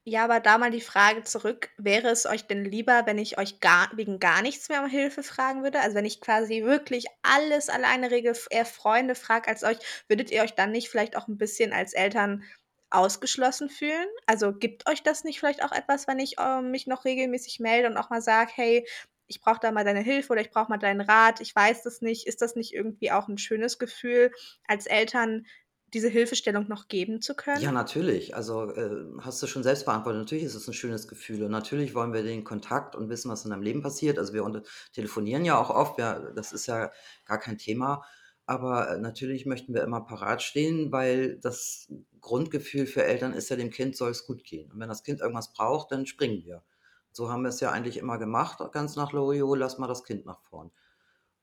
[0.07, 3.61] Ja, aber da mal die Frage zurück: Wäre es euch denn lieber, wenn ich euch
[3.61, 5.81] gar wegen gar nichts mehr um Hilfe fragen würde?
[5.81, 10.43] Also, wenn ich quasi wirklich alles alleine regel, eher Freunde frage als euch, würdet ihr
[10.43, 12.43] euch dann nicht vielleicht auch 'n bisschen als Eltern
[12.91, 14.07] ausgeschlossen fühlen?
[14.27, 17.89] Also, gibt euch das nicht vielleicht auch etwas, wenn ich, ähm, mich noch regelmäßig melde
[17.89, 18.87] und auch mal sage: „Hey,
[19.27, 22.03] ich brauche da mal deine Hilfe oder ich brauche mal deinen Rat, ich weiß das
[22.03, 24.33] nicht.“ Ist das nicht irgendwie auch 'n schönes Gefühl,
[24.69, 25.47] als Eltern
[25.95, 27.63] diese Hilfestellung noch geben zu können?
[27.63, 28.35] Ja, natürlich.
[28.35, 30.19] Also, äh, hast du schon selbst beantwortet.
[30.21, 33.45] Natürlich ist es 'n schönes Gefühl und natürlich wollen wir den Kontakt und wissen, was
[33.45, 34.19] in deinem Leben passiert.
[34.19, 36.91] Also, wir telefonieren ja auch oft, ja, das ist ja
[37.25, 38.03] gar kein Thema.
[38.47, 41.87] Aber, äh, natürlich möchten wir immer parat stehen, weil das
[42.21, 44.73] Grundgefühl für Eltern ist ja, dem Kind soll es gut gehen.
[44.73, 46.65] Und wenn das Kind irgendwas braucht, dann springen wir.
[47.13, 50.41] So haben wir's ja eigentlich immer gemacht, ganz nach Loriot: „Lass mal das Kind nach
[50.43, 50.73] vorn.“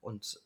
[0.01, 0.41] Und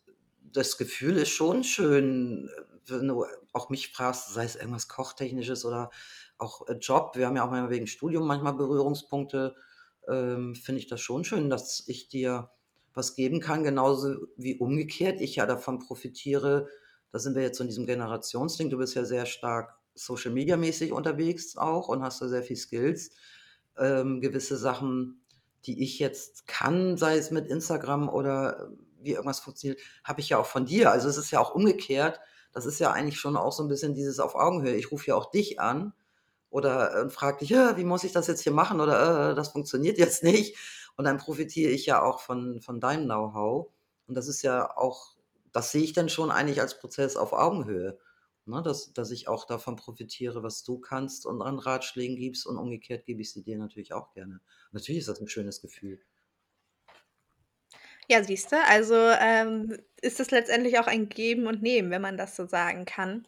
[0.52, 5.66] das Gefühl ist schon schön, äh, wenn du auch mich fragst, sei es irgendwas Kochtechnisches
[5.66, 5.90] oder
[6.38, 7.16] auch, äh, Job.
[7.16, 9.56] Wir haben ja auch manchmal wegen Studium manchmal Berührungspunkte,
[10.08, 12.52] ähm, finde ich das schon schön, dass ich dir
[12.94, 16.70] was geben kann, genauso wie umgekehrt ich ja davon profitiere.
[17.12, 18.70] Da sind wir jetzt in diesem Generationsding.
[18.70, 23.12] Du bist ja sehr stark Social-Media-mäßig unterwegs auch und hast da sehr viel Skills.
[23.78, 25.22] Ähm, gewisse Sachen,
[25.66, 28.72] die ich jetzt kann, sei es mit Instagram oder
[29.06, 30.92] wie irgendwas funktioniert, habe ich ja auch von dir.
[30.92, 32.20] Also, es ist ja auch umgekehrt.
[32.54, 34.76] Das ist ja eigentlich schon auch so 'n bisschen dieses auf Augenhöhe.
[34.76, 35.94] Ich rufe ja auch dich an
[36.52, 39.50] oder, äh, frage dich: „Ja, wie muss ich das jetzt hier machen?“ Oder: „Äh, das
[39.50, 40.58] funktioniert jetzt nicht.“
[40.98, 43.68] Und dann profitiere ich ja auch von von deinem Know-how.
[44.08, 45.16] Und das ist ja auch
[45.54, 47.98] das sehe ich dann schon eigentlich als Prozess auf Augenhöhe,
[48.46, 52.58] ne, dass dass ich auch davon profitiere, was du kannst und an Ratschlägen gibst und
[52.58, 54.42] umgekehrt gebe ich sie dir natürlich auch gerne.
[54.74, 56.00] Natürlich ist das 'n schönes Gefühl.
[58.10, 62.18] Ja, siehst du, also, ähm, ist es letztendlich auch ein Geben und Nehmen, wenn man
[62.18, 63.28] das so sagen kann.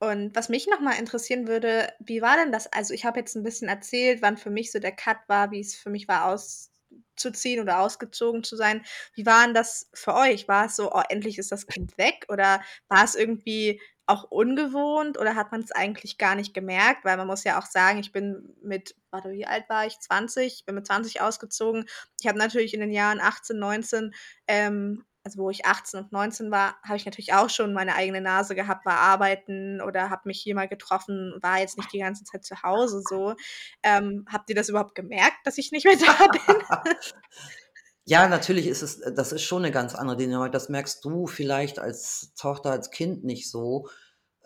[0.00, 2.66] Und was mich noch mal interessieren würde, wie war denn das?
[2.72, 5.76] Also, ich habe jetzt 'n bisschen erzählt, wann für mich so der Cut war, wie's
[5.76, 8.84] für mich war, auszuziehen oder ausgezogen zu sein.
[9.14, 10.48] Wie war 'n das für euch?
[10.48, 15.18] War es so: „Oh, endlich ist das Kind weg“, oder war es irgendwie auch ungewohnt
[15.18, 17.04] oder hat man's eigentlich gar nicht gemerkt?
[17.04, 19.98] Weil man muss ja auch sagen, ich bin mit warte, wie alt war ich?
[19.98, 20.46] 20.
[20.60, 21.86] Ich bin mit 20 ausgezogen.
[22.20, 24.14] Ich habe natürlich in den Jahren 18, 19,
[24.46, 28.20] ähm also, wo ich 18 und 19 war, habe ich natürlich auch schon meine eigene
[28.20, 32.22] Nase gehabt, war arbeiten oder habe mich hier mal getroffen, war jetzt nicht die ganze
[32.22, 33.34] Zeit zu Hause so.
[33.82, 36.62] Ähm, habt ihr das überhaupt gemerkt, dass ich nicht mehr da bin?
[38.08, 40.52] Ja, natürlich ist es das ist schon 'ne ganz andere Dynamik.
[40.52, 43.88] Das merkst du vielleicht als Tochter, als Kind nicht so.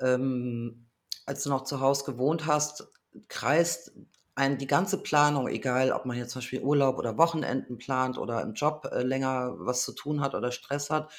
[0.01, 0.87] Ähm,
[1.27, 2.89] als du noch zu Hause gewohnt hast,
[3.29, 3.93] kreist
[4.35, 8.41] einen die ganze Planung, egal ob man jetzt zum Beispiel Urlaub oder Wochenenden plant oder
[8.43, 11.11] im Job, äh, länger was zu tun hat oder Stress hat,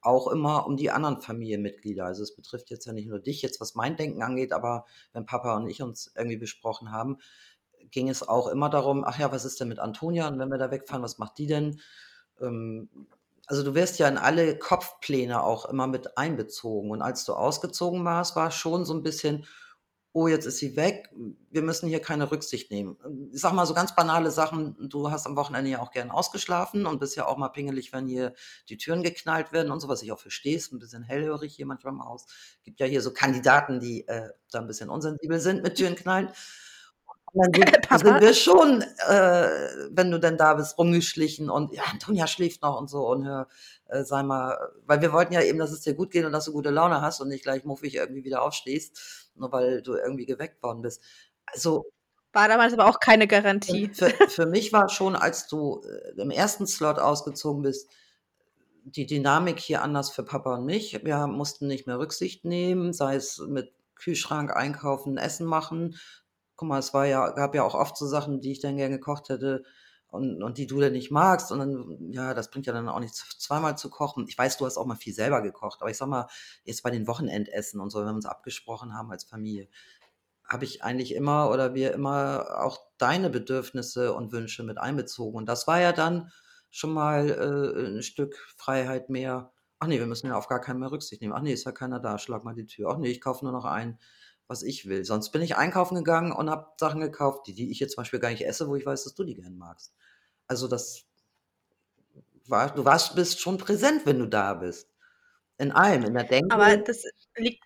[0.00, 2.06] auch immer um die anderen Familienmitglieder.
[2.06, 5.26] Also, es betrifft jetzt ja nicht nur dich jetzt, was mein Denken angeht, aber wenn
[5.26, 7.18] Papa und ich uns irgendwie besprochen haben,
[7.92, 10.58] ging es auch immer darum: „Ach ja, was ist denn mit Antonia und wenn wir
[10.58, 11.80] da wegfahren, was macht die denn?“
[12.40, 12.88] Ähm,
[13.48, 16.90] also, du wirst ja in alle Kopfpläne auch immer mit einbezogen.
[16.92, 19.46] Und als du ausgezogen warst, war's schon so 'n bisschen:
[20.14, 21.10] „Oh, jetzt ist sie weg.
[21.50, 25.10] Wir müssen hier keine Rücksicht nehmen.“ Ähm, ich sage mal so ganz banale Sachen, du
[25.12, 28.34] hast am Wochenende ja auch gern ausgeschlafen und bist ja auch mal pingelig, wenn hier
[28.70, 31.66] die Türen geknallt werden und so, was ich auch verstehe, ist 'n bisschen hellhörig hier
[31.66, 32.26] manchmal im Haus.
[32.64, 36.28] Gibt ja hier so Kandidaten, die, äh, da 'n bisschen unsensibel sind mit Türen knallen.
[36.28, 36.34] Und
[37.34, 38.20] dann sind sind Papa?
[38.20, 39.48] wir schon, äh,
[39.90, 43.48] wenn du denn da bist, rumgeschlichen und: „Ja, Antonia schläft noch“ und so und hör
[43.86, 46.46] äh, sei mal weil wir wollten ja eben, dass es dir gut geht und dass
[46.46, 50.26] du gute Laune hast und nicht gleich muffig irgendwie wieder aufstehst, nur weil du irgendwie
[50.26, 51.02] geweckt worden bist.
[51.46, 51.84] Also
[52.32, 53.90] War damals aber auch keine Garantie.
[53.92, 56.66] für für mich war schon, als du, äh, im 1.
[56.66, 57.88] Slot ausgezogen bist
[58.84, 61.04] die Dynamik hier anders für Papa und mich.
[61.04, 65.96] Wir mussten nicht mehr Rücksicht nehmen, sei es mit Kühlschrank einkaufen, Essen machen.
[66.60, 68.90] Guck mal, es war ja gab ja auch oft so Sachen, die ich dann gern
[68.90, 69.64] gekocht hätte
[70.08, 73.00] und und die du dann nicht magst und dann ja, das bringt ja dann auch
[73.00, 74.26] nichts, zweimal zu kochen.
[74.28, 76.26] Ich weiß, du hast auch mal viel selber gekocht, aber ich sage mal,
[76.64, 79.68] jetzt bei den Wochenendessen und so, wenn wir uns abgesprochen haben als Familie,
[80.48, 85.36] habe ich eigentlich immer oder wir immer auch deine Bedürfnisse und Wünsche mit einbezogen.
[85.38, 86.32] Und das war ja dann
[86.70, 89.52] schon mal, äh, 'n Stück Freiheit mehr.
[89.80, 91.34] „Ach ne, wir müssen ja auf gar keinen mehr Rücksicht nehmen.
[91.34, 92.90] Ach ne, ist ja keiner da, schlag mal die Tür.
[92.92, 93.98] Ach ne, ich kaufe nur noch ein,
[94.50, 97.80] was ich will.“ Sonst bin ich einkaufen gegangen und habe Sachen gekauft, die die ich
[97.80, 99.94] jetzt zum Beispiel gar nicht esse, wo ich weiß, dass du die gern magst.
[100.48, 101.04] Also, das
[102.46, 104.88] war du warst bist schon präsent, wenn du da bist.
[105.58, 107.04] In allem, in der Aber Denke das
[107.36, 107.64] liegt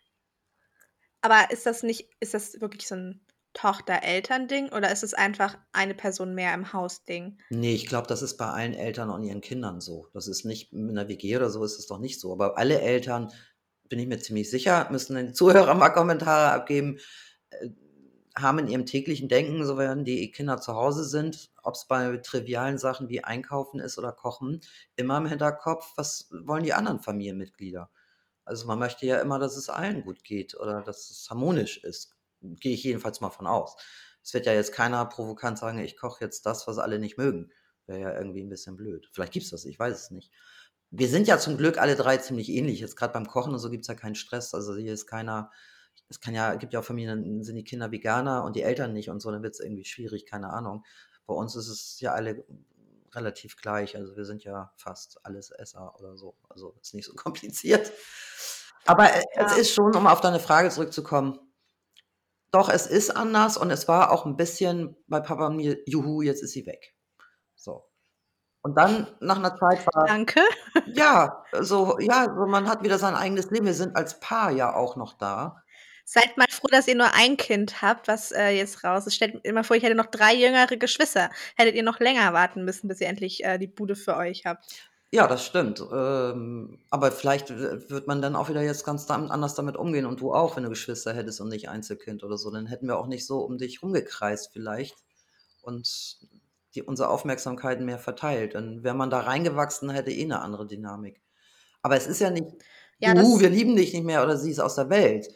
[1.25, 5.95] aber ist das nicht ist das wirklich so 'n Tochter-Eltern-Ding oder ist es einfach eine
[5.95, 7.39] Person mehr im Haus-Ding?
[7.51, 10.09] Ne, ich glaube, das ist bei allen Eltern und ihren Kindern so.
[10.15, 12.33] Das ist nicht in 'ner WG oder so ist es doch nicht so.
[12.33, 13.33] Aber alle Eltern,
[13.95, 16.99] bin ich mir ziemlich sicher, müssen den Zuhörer mal Kommentare abgeben,
[17.51, 17.71] äh,
[18.37, 22.79] haben in ihrem täglichen Denken, so während die Kinder zu Hause sind, ob's bei trivialen
[22.79, 24.61] Sachen wie Einkaufen ist oder Kochen,
[24.97, 27.91] immer im Hinterkopf: „Was wollen die anderen Familienmitglieder?“
[28.45, 32.17] Also, man möchte ja immer, dass es allen gut geht oder dass es harmonisch ist.
[32.43, 33.77] Gehe ich jedenfalls mal von aus.
[34.23, 37.53] Es wird ja jetzt keiner provokant sagen: „Ich koche jetzt das, was alle nicht mögen.“
[37.87, 39.09] Wäre ja irgendwie 'n bisschen blöd.
[39.13, 40.33] Vielleicht gibt's das, ich weiß es nicht.
[40.97, 42.81] Wir sind ja zum Glück alle 3 ziemlich ähnlich.
[42.81, 44.55] Jetzt grad beim Kochen und so gibt's ja keinen Stress.
[44.55, 45.51] Also, hier ist keiner
[46.11, 49.09] es kann ja gibt ja auch Familien, sind die Kinder Veganer und die Eltern nicht
[49.11, 50.85] und so, dann wird's irgendwie schwierig, keine Ahnung.
[51.27, 52.45] Bei uns ist es ja alle
[53.15, 53.97] relativ gleich.
[53.97, 56.37] Also, wir sind ja fast Allesesser oder so.
[56.49, 57.93] Also, ist nicht so kompliziert.
[58.87, 59.57] Aber, äh, es Ja.
[59.57, 61.39] ist schon, um auf deine Frage zurückzukommen
[62.53, 66.23] doch, es ist anders und es war auch 'n bisschen bei Papa und mir: „Juhu,
[66.23, 66.94] jetzt ist sie weg.“ So.
[68.65, 70.41] Und dann nach 'ner Zeit war Danke.
[70.87, 73.67] ja, so ja, so man hat wieder sein eigenes Leben.
[73.67, 75.63] Wir sind als Paar ja auch noch da.
[76.09, 79.15] Seid mal froh, dass ihr nur ein Kind habt, was, äh, jetzt raus ist.
[79.15, 81.31] Stellt immer vor, ich hätte noch 3 jüngere Geschwister.
[81.57, 84.91] Hättet ihr noch länger warten müssen, bis ihr endlich, äh, die Bude für euch habt.
[85.13, 85.81] Ja, das stimmt.
[85.93, 90.21] Ähm, aber vielleicht w wird man dann auch wieder jetzt ganz anders damit umgehen und
[90.21, 92.51] du auch, wenn du Geschwister hättest und nicht Einzelkind oder so.
[92.51, 94.97] Dann hätten wir auch nicht so um dich rumgekreist vielleicht
[95.63, 96.19] und
[96.75, 98.55] die unsere Aufmerksamkeit mehr verteilt.
[98.55, 101.21] Dann wäre man da reingewachsen, hätte eh 'ne andere Dynamik.
[101.83, 102.47] Aber es ist ja nicht:
[102.99, 105.29] Ja, „Juhu, das wir lieben dich nicht mehr“ oder „sie ist aus der Welt.“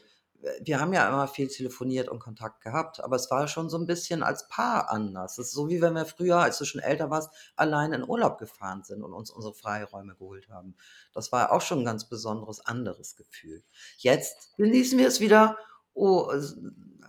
[0.42, 3.78] Äh, wir haben ja immer viel telefoniert und Kontakt gehabt, aber es war schon so
[3.78, 5.36] 'n bisschen als Paar anders.
[5.36, 8.38] Das ist so, wie wenn wir früher, als du schon älter warst, alleine in Urlaub
[8.38, 10.76] gefahren sind und uns unsere Freiräume geholt haben.
[11.14, 13.62] Das war auch schon 'n ganz besonderes, anderes Gefühl.
[13.98, 15.58] Jetzt genießen wir es wieder:
[15.94, 16.30] „Oh,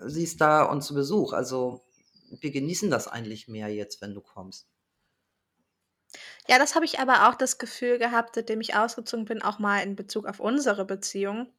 [0.08, 1.86] sie ist da und zu Besuch.“ Also,
[2.32, 4.68] wir genießen das eigentlich mehr jetzt, wenn du kommst.
[6.48, 9.82] Ja, das habe ich aber auch das Gefühl gehabt, seitdem ich ausgezogen bin, auch mal
[9.84, 11.54] in Bezug auf unsere Beziehung,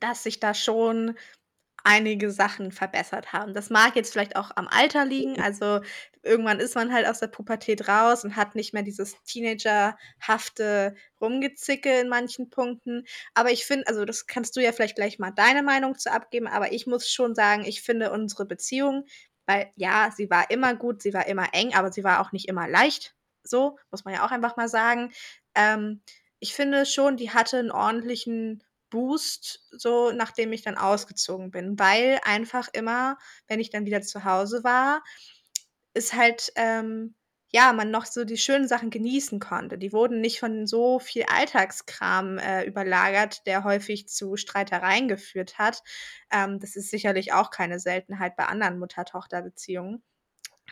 [0.00, 1.16] dass sich da schon
[1.84, 3.54] einige Sachen verbessert haben.
[3.54, 5.40] Das mag jetzt vielleicht auch am Alter liegen.
[5.40, 5.80] Also,
[6.22, 12.00] irgendwann ist man halt aus der Pubertät raus und hat nicht mehr dieses teenagerhafte Rumgezicke
[12.00, 13.04] in manchen Punkten.
[13.34, 16.46] Aber ich finde also, das kannst du ja vielleicht gleich mal deine Meinung zu abgeben,
[16.46, 19.06] aber ich muss schon sagen, ich finde unsere Beziehung
[19.46, 22.48] weil ja, sie war immer gut, sie war immer eng, aber sie war auch nicht
[22.48, 25.12] immer leicht, so, muss man ja auch einfach mal sagen.
[25.54, 26.02] Ähm,
[26.40, 32.20] ich finde schon, die hatte 'n ordentlichen Boost, so nachdem ich dann ausgezogen bin, weil
[32.24, 35.02] einfach immer, wenn ich dann wieder zu Hause war,
[35.94, 37.14] ist halt, ähm,
[37.54, 39.76] ja, man noch so die schönen Sachen genießen konnte.
[39.78, 45.82] Die wurden nicht von so viel Alltagskram, äh, überlagert, der häufig zu Streitereien geführt hat.
[46.30, 50.02] Ähm, das ist sicherlich auch keine Seltenheit bei anderen Mutter-Tochter-Beziehungen.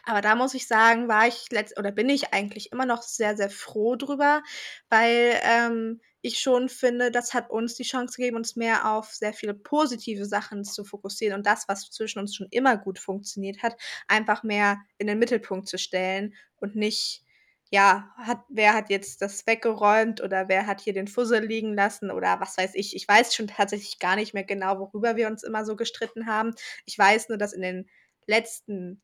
[0.04, 3.36] Aber da muss ich sagen, war ich letzt oder bin ich eigentlich immer noch sehr,
[3.36, 4.42] sehr froh drüber,
[4.88, 9.32] weil, ähm, ich schon finde, das hat uns die Chance gegeben, uns mehr auf sehr
[9.32, 13.76] viele positive Sachen zu fokussieren und das, was zwischen uns schon immer gut funktioniert hat,
[14.06, 17.22] einfach mehr in den Mittelpunkt zu stellen und nicht,
[17.70, 22.10] ja, hat wer hat jetzt das weggeräumt oder wer hat hier den Fussel liegen lassen
[22.10, 22.94] oder was weiß ich.
[22.96, 26.52] Ich weiß schon tatsächlich gar nicht mehr genau, worüber wir uns immer so gestritten haben.
[26.84, 27.88] Ich weiß nur, dass in den
[28.26, 29.00] letzten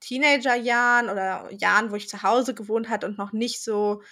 [0.00, 4.02] Teenagerjahren oder Jahren, wo ich zu Hause gewohnt hatte und noch nicht so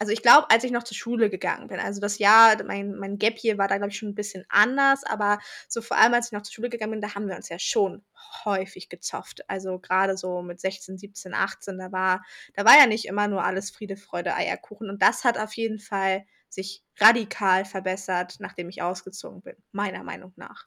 [0.00, 3.18] also, ich glaube, als ich noch zur Schule gegangen bin, also, das Jahr mein mein
[3.18, 6.26] Gap Year war da, glaube ich, schon 'n bisschen anders, aber so vor allem, als
[6.28, 8.04] ich noch zur Schule gegangen bin, da haben wir uns ja schon
[8.44, 9.48] häufig gezofft.
[9.50, 12.24] Also, grade so mit 16, 17, 18, da war
[12.54, 15.80] da war ja nicht immer nur alles Friede, Freude, Eierkuchen und das hat auf jeden
[15.80, 20.66] Fall sich radikal verbessert, nachdem ich ausgezogen bin, meiner Meinung nach.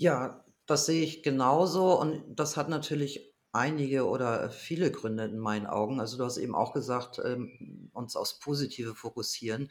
[0.00, 5.66] Ja, das sehe ich genauso und das hat natürlich einige oder viele Gründe in meinen
[5.66, 6.00] Augen.
[6.00, 9.70] Also, du hast eben auch gesagt, ähm, uns aufs Positive fokussieren.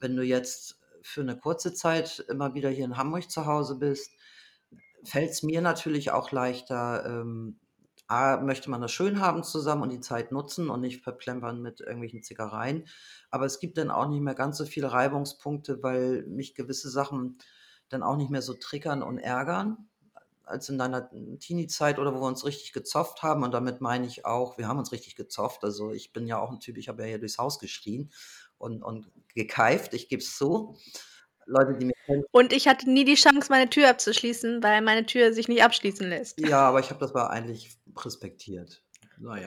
[0.00, 4.10] Wenn du jetzt für 'ne kurze Zeit immer wieder hier in Hamburg zu Hause bist,
[5.04, 7.60] fällt's mir natürlich auch leichter, ähm
[8.10, 11.80] A, möchte man das schön haben zusammen und die Zeit nutzen und nicht verplempern mit
[11.80, 12.86] irgendwelchen Zickereien.
[13.30, 17.36] Aber es gibt dann auch nicht mehr ganz so viele Reibungspunkte, weil mich gewisse Sachen
[17.90, 19.90] dann auch nicht mehr so triggern und ärgern
[20.48, 23.42] als in deiner Teenie-Zeit oder wo wir uns richtig gezofft haben.
[23.44, 25.64] Und damit meine ich auch, wir haben uns richtig gezofft.
[25.64, 28.12] Also, ich bin ja auch 'n Typ, ich habe ja hier durchs Haus geschrien
[28.58, 30.76] und und gekeift, ich gebe es zu.
[31.46, 35.06] Leute, die mich kennen Und ich hatte nie die Chance, meine Tür abzuschließen, weil meine
[35.06, 36.40] Tür sich nicht abschließen lässt.
[36.40, 38.84] Ja, aber ich habe das aber eigentlich respektiert.
[39.18, 39.38] Na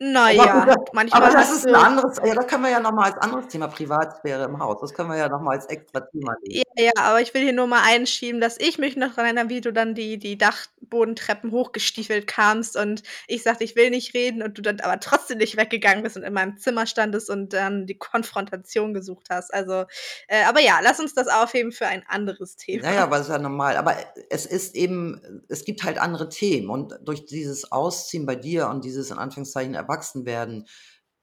[0.00, 0.66] ja.
[0.66, 0.74] Na
[1.10, 3.18] Aber manchmal das ist 'n du anderes ja, das können wir ja noch mal als
[3.18, 4.80] anderes Thema Privatsphäre im Haus.
[4.80, 6.54] Das können wir ja noch mal als extra Thema nehmen.
[6.54, 9.48] Ja, ja, aber ich will hier nur mal einschieben, dass ich mich noch dran erinnere,
[9.48, 14.42] wie du dann die die Dachbodentreppen hochgestiefelt kamst und ich sagte: „Ich will nicht reden“
[14.42, 17.86] und du dann aber trotzdem nicht weggegangen bist und in meinem Zimmer standest und dann
[17.86, 19.52] die Konfrontation gesucht hast.
[19.52, 19.84] Also,
[20.28, 22.92] äh aber ja, lass uns das aufheben für ein anderes Thema.
[22.92, 23.76] ja, aber das ist ja normal.
[23.76, 23.94] Aber
[24.30, 28.84] es ist eben es gibt halt andere Themen und durch dieses Ausziehen bei dir und
[28.84, 30.66] dieses in Anführungszeichen Erwachsenwerden,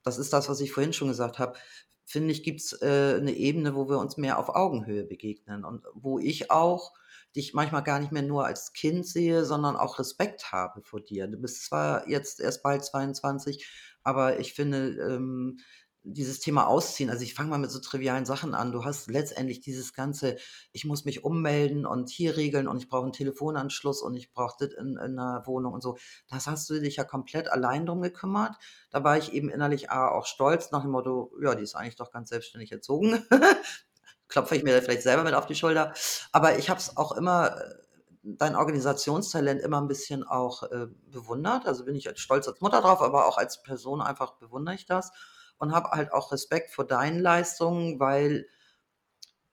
[0.03, 1.57] das ist das, was ich vorhin schon gesagt habe,
[2.05, 6.19] finde ich, gibt's, äh, 'ne Ebene, wo wir uns mehr auf Augenhöhe begegnen und wo
[6.19, 6.93] ich auch
[7.35, 11.27] dich manchmal gar nicht mehr nur als Kind sehe, sondern auch Respekt habe vor dir.
[11.27, 13.67] Du bist zwar jetzt erst bald 22,
[14.03, 15.57] aber ich finde, ähm,
[16.05, 18.71] dieses Thema Ausziehen also, ich fange mal mit so trivialen Sachen an.
[18.71, 20.37] Du hast letztendlich dieses ganze:
[20.73, 24.55] „Ich muss mich ummelden und hier regeln und ich brauche 'n Telefonanschluss und ich brauche
[24.59, 25.97] das in in 'ner Wohnung“ und so.
[26.29, 28.55] Das hast du dich ja komplett allein drum gekümmert.
[28.91, 31.95] Da war ich eben innerlich A auch stolz nach dem Motto: „Ja, die ist eigentlich
[31.97, 33.23] doch ganz selbstständig erzogen.“
[34.29, 35.93] Klopfe ich mir da vielleicht selber mit auf die Schulter.
[36.33, 37.75] Aber ich habe es auch immer äh,
[38.23, 41.65] dein Organisationstalent immer 'n bisschen auch, äh, bewundert.
[41.67, 44.85] Also, bin ich jetzt stolz als Mutter drauf, aber auch als Person einfach bewundere ich
[44.85, 45.11] das
[45.57, 48.47] und habe halt auch Respekt vor deinen Leistungen, weil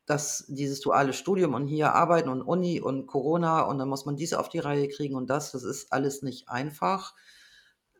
[0.07, 4.17] das dieses duale Studium und hier arbeiten und Uni und Corona und dann muss man
[4.17, 7.15] dies auf die Reihe kriegen und das, das ist alles nicht einfach.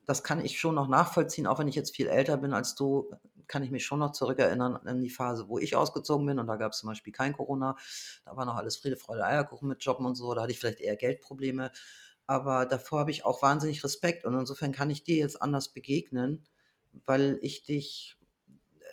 [0.07, 3.13] Das kann ich schon noch nachvollziehen, auch wenn ich jetzt viel älter bin als du,
[3.47, 6.57] kann ich mich schon noch zurückerinnern an die Phase, wo ich ausgezogen bin und da
[6.57, 7.77] gab's zum Beispiel kein Corona.
[8.25, 10.35] Da war noch alles Friede, Freude, Eierkuchen mit Jobben und so.
[10.35, 11.71] Da hatte ich vielleicht eher Geldprobleme.
[12.27, 16.45] Aber davor habe ich auch wahnsinnig Respekt und insofern kann ich dir jetzt anders begegnen,
[17.07, 18.18] weil ich dich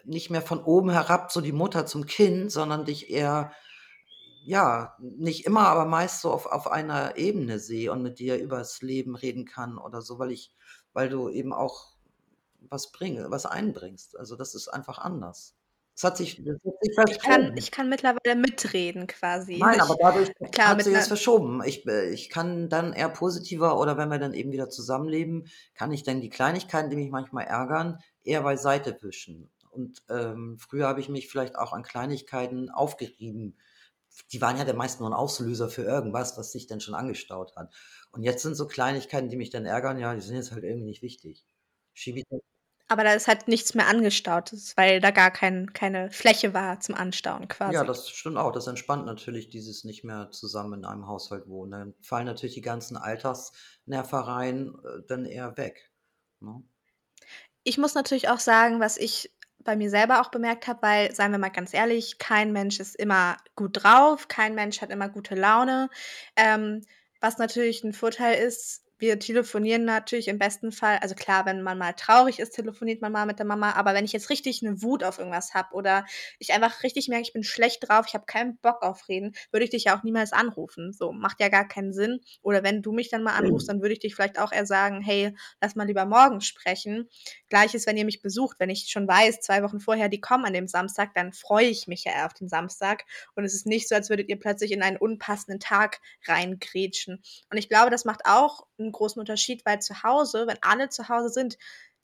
[0.06, 3.52] nicht mehr von oben herab, so die Mutter zum Kind, sondern dich eher
[4.46, 8.82] ja, nicht immer, aber meist so auf auf einer Ebene sehe und mit dir übers
[8.82, 10.54] Leben reden kann oder so, weil ich
[10.94, 11.98] weil du eben auch
[12.62, 14.18] was bringe was einbringst.
[14.18, 15.57] Also, das ist einfach anders.
[15.98, 17.56] Es hat sich das hat sich Ich kann verschoben.
[17.56, 19.60] ich kann mittlerweile mitreden quasi.
[19.60, 21.62] Nein, aber dadurch klar, hat sich das verschoben.
[21.66, 25.92] Ich äh, ich kann dann eher positiver oder wenn wir dann eben wieder zusammenleben, kann
[25.92, 29.50] ich dann die Kleinigkeiten, die mich manchmal ärgern, eher beiseite wischen.
[29.72, 33.58] Und, ähm, früher habe ich mich vielleicht auch an Kleinigkeiten aufgerieben.
[34.32, 37.56] Die waren ja dann meist nur 'n Auslöser für irgendwas, was sich dann schon angestaut
[37.56, 37.74] hat.
[38.12, 40.88] Und jetzt sind so Kleinigkeiten, die mich dann ärgern, ja, die sind jetzt halt irgendwie
[40.88, 41.46] nicht wichtig.
[41.94, 42.26] Schiebe ich
[42.92, 46.96] Aber da ist halt nichts mehr Angestautes, weil da gar kein keine Fläche war zum
[46.96, 47.84] Anstauen Ja, quasi.
[47.84, 48.52] das stimmt auch.
[48.52, 51.72] Das entspannt natürlich dieses nicht mehr zusammen in einem Haushalt wohnen.
[51.72, 55.92] Dann fallen natürlich die ganzen Alltagsnervereien, äh, dann eher weg,
[56.40, 56.64] ne?
[57.66, 61.32] Ich muss natürlich auch sagen, was ich bei mir selber auch bemerkt habe, weil, seien
[61.32, 65.36] wir mal ganz ehrlich, kein Mensch ist immer gut drauf, kein Mensch hat immer gute
[65.36, 65.90] Laune.
[66.38, 66.82] Ähm,
[67.20, 71.78] was natürlich 'n Vorteil ist, wir telefonieren natürlich im besten Fall also klar, wenn man
[71.78, 74.82] mal traurig ist, telefoniert man mal mit der Mama, aber wenn ich jetzt richtig 'ne
[74.82, 76.06] Wut auf irgendwas habe oder
[76.40, 79.64] ich einfach richtig merke, ich bin schlecht drauf, ich habe keinen Bock auf Reden, würde
[79.66, 80.94] ich dich ja auch niemals anrufen.
[80.94, 82.20] So, macht ja gar keinen Sinn.
[82.42, 85.02] Oder wenn du mich dann mal anrufst, dann würde ich dich vielleicht auch eher sagen:
[85.02, 87.10] „Hey, lass mal lieber morgen sprechen.“
[87.50, 88.58] Gleiches, wenn ihr mich besucht.
[88.60, 91.88] Wenn ich schon weiß, 2 Wochen vorher, die kommen an dem Samstag, dann freue ich
[91.88, 93.04] mich ja eher auf den Samstag.
[93.36, 97.22] Und es ist nicht so, als würdet ihr plötzlich in einen unpassenden Tag reingrätschen.
[97.52, 101.10] Und ich glaube, das macht auch 'n großen Unterschied, weil zu Hause, wenn alle zu
[101.10, 101.58] Hause sind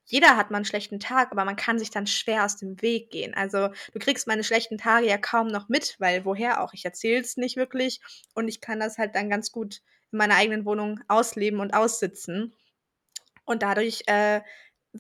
[0.06, 3.10] jeder hat mal 'n schlechten Tag, aber man kann sich dann schwer aus dem Weg
[3.12, 3.34] gehen.
[3.36, 6.74] Also, du kriegst meine schlechten Tage ja kaum noch mit, weil woher auch?
[6.74, 8.02] Ich erzähle es nicht wirklich
[8.36, 12.54] und ich kann das halt dann ganz gut in meiner eigenen Wohnung ausleben und aussitzen.
[13.46, 14.42] Und dadurch, äh,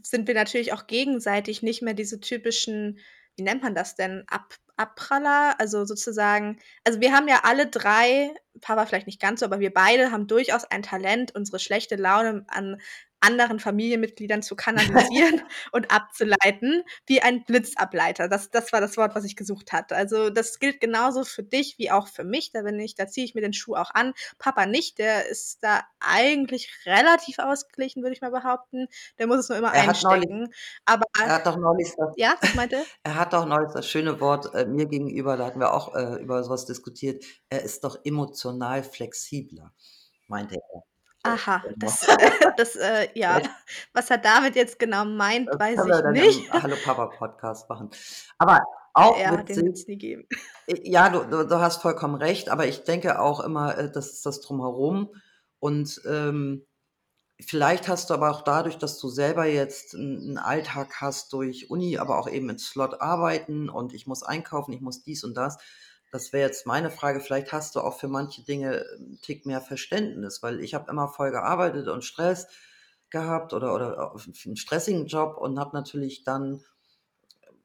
[0.03, 2.99] sind wir natürlich auch gegenseitig nicht mehr diese typischen
[3.37, 5.55] wie nennt man das denn, Ab Abpraller?
[5.59, 9.73] Also, sozusagen also, wir haben ja alle 3 Papa vielleicht nicht ganz so, aber wir
[9.73, 12.79] beide haben durchaus ein Talent, unsere schlechte Laune an
[13.23, 18.27] anderen Familienmitgliedern zu kanalisieren und abzuleiten, wie ein Blitzableiter.
[18.27, 19.95] Das das war das Wort, was ich gesucht hatte.
[19.95, 22.51] Also, das gilt genauso für dich wie auch für mich.
[22.51, 24.13] Da bin ich da ziehe ich mir den Schuh auch an.
[24.37, 28.87] Papa nicht, der ist da eigentlich relativ ausgeglichen, würde ich mal behaupten.
[29.17, 30.53] Der muss es nur immer Er neulich einstecken.
[30.85, 33.15] Aber er hat doch neulich das ja, was meint er?
[33.15, 36.43] hat doch neulich das schöne Wort, äh, mir gegenüber da hatten wir auch, äh, über
[36.43, 37.23] so was diskutiert.
[37.49, 39.73] Er ist doch emotional flexibler,
[40.27, 40.92] meinte er.
[41.25, 41.77] Aha, Genau.
[41.79, 43.41] das, äh das, äh ja.
[43.93, 46.47] Was er damit jetzt genau meint, Das weiß können wir ich dann nicht.
[46.51, 47.89] im Hallo Papa Podcast machen.
[48.37, 48.59] Aber
[48.93, 50.27] auch Ja, den witzig wird's nie geben.
[50.67, 54.11] äh, ja, du du du hast vollkommen recht, aber ich denke auch immer, äh, das
[54.13, 55.11] ist das Drumherum
[55.59, 56.65] und, ähm,
[57.41, 61.69] vielleicht hast du aber auch dadurch, dass du selber jetzt 'n 'n Alltag hast durch
[61.71, 65.35] Uni, aber auch eben in Slot arbeiten und ich muss einkaufen, ich muss dies und
[65.35, 65.57] das.
[66.13, 69.61] Das wäre jetzt meine Frage, vielleicht hast du auch für manche Dinge 'n Tick mehr
[69.61, 72.45] Verständnis, weil ich habe immer voll gearbeitet und Stress
[73.09, 76.63] gehabt oder oder auf 'n stressigen Job und habe natürlich dann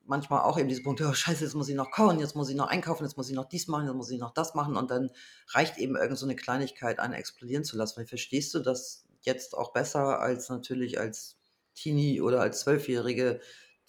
[0.07, 2.57] manchmal auch eben diese Punkte: „Oh Scheiße, jetzt muss ich noch kochen, jetzt muss ich
[2.57, 4.91] noch einkaufen, jetzt muss ich noch dies machen, jetzt muss ich noch das machen.“ Und
[4.91, 5.11] dann
[5.49, 7.95] reicht eben irgend so 'ne Kleinigkeit, einen explodieren zu lassen.
[7.95, 11.39] Vielleicht verstehst du das jetzt auch besser als natürlich als
[11.75, 13.41] Teenie oder als Zwölfjährige,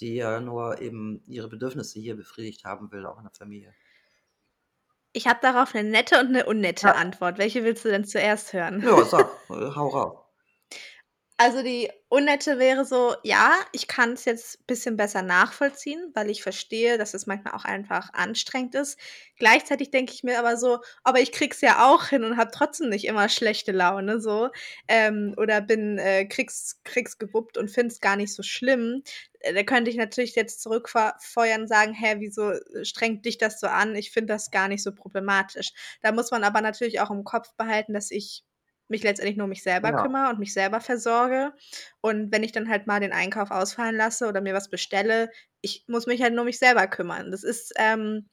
[0.01, 3.73] die ja nur eben ihre Bedürfnisse hier befriedigt haben will, auch in der Familie.
[5.15, 6.93] Ich habe darauf 'ne nette und 'ne unnette Ja.
[6.95, 7.37] Antwort.
[7.39, 8.83] Welche willst du denn zuerst hören?
[8.83, 10.28] Ja, sag, äh, hau raus.
[11.41, 16.97] Also, die unnette wäre so: Ja, ich kann's jetzt bisschen besser nachvollziehen, weil ich verstehe,
[16.97, 18.99] dass es manchmal auch einfach anstrengend ist.
[19.37, 22.51] Gleichzeitig denke ich mir aber so: „Aber ich kriege es ja auch hin und habe
[22.53, 24.49] trotzdem nicht immer schlechte Laune so,
[24.89, 28.43] ähm, oder bin äh, kriege es kriege es gewuppt und finde es gar nicht so
[28.43, 29.01] schlimm.“
[29.39, 32.51] Äh, da könnte ich natürlich jetzt zurückver feuern und sagen: „Hä, wieso,
[32.83, 33.95] strengt dich das so an?
[33.95, 35.71] Ich finde das gar nicht so problematisch.“
[36.01, 38.43] Da muss man aber natürlich auch im Kopf behalten, dass ich
[38.89, 39.93] mich letztendlich nur um mich selber Ja.
[39.93, 41.53] kümmere und mich selber versorge.
[42.01, 45.29] Und wenn ich dann halt mal den Einkauf ausfallen lasse oder mir was bestelle,
[45.61, 47.31] ich muss mich halt nur um mich selber kümmern.
[47.31, 48.29] Das ist, ähm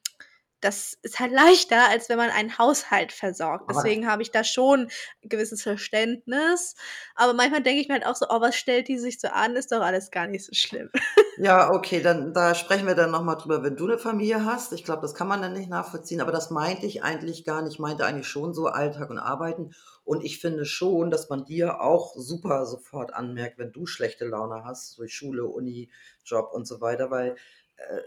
[0.60, 3.68] das ist halt leichter, als wenn man einen Haushalt versorgt.
[3.70, 4.90] Deswegen habe ich da schon
[5.22, 6.74] gewisses Verständnis.
[7.14, 9.54] Aber manchmal denke ich mir halt auch so: „Oh, was stellt die sich so an?
[9.56, 10.90] Ist doch alles gar nicht so schlimm.“
[11.38, 14.72] Ja, okay, dann da sprechen wir dann noch mal drüber, wenn du 'ne Familie hast.
[14.72, 17.74] Ich glaube, das kann man dann nicht nachvollziehen, aber das meinte ich eigentlich gar nicht.
[17.74, 19.72] Ich meinte eigentlich schon so Alltag und Arbeiten.
[20.04, 24.64] Und ich finde schon, dass man dir auch super sofort anmerkt, wenn du schlechte Laune
[24.64, 25.90] hast durch Schule, Uni,
[26.24, 27.36] Job und so weiter, weil,
[27.76, 28.00] äh,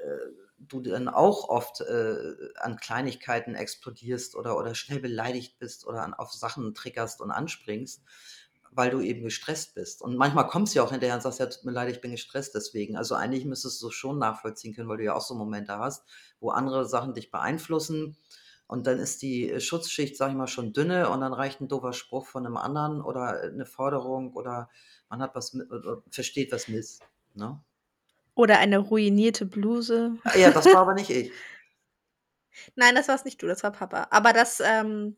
[0.57, 2.15] du dann auch oft, äh,
[2.57, 8.01] an Kleinigkeiten explodierst oder oder schnell beleidigt bist oder an auf Sachen triggerst und anspringst,
[8.71, 10.01] weil du eben gestresst bist.
[10.01, 12.11] Und manchmal kommst du ja auch hinterher und sagst: „Ja, tut mir leid, ich bin
[12.11, 15.77] gestresst deswegen.“ Also, eigentlich müsstest du's schon nachvollziehen können, weil du ja auch so Momente
[15.77, 16.03] hast,
[16.39, 18.17] wo andere Sachen dich beeinflussen.
[18.67, 21.67] Und dann ist die, äh, Schutzschicht, sage ich mal, schon dünne und dann reicht 'n
[21.67, 24.69] doofer Spruch von 'nem anderen oder, äh, 'ne Forderung oder
[25.09, 26.99] man hat was oder versteht was miss,
[27.33, 27.61] ne?
[28.37, 30.17] Oder eine ruinierte Bluse.
[30.35, 31.31] Ja, das war aber nicht ich.
[32.77, 34.07] Nein, das warst nicht du, das war Papa.
[34.11, 35.15] Aber das, ähm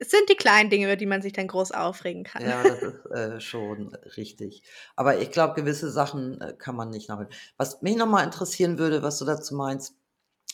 [0.00, 2.42] es sind die kleinen Dinge, über die man sich dann groß aufregen kann.
[2.42, 4.62] Ja, das ist, äh, schon richtig.
[4.96, 8.78] Aber ich glaube, gewisse Sachen, äh, kann man nicht nachvoll was mich noch mal interessieren
[8.78, 9.94] würde, was du dazu meinst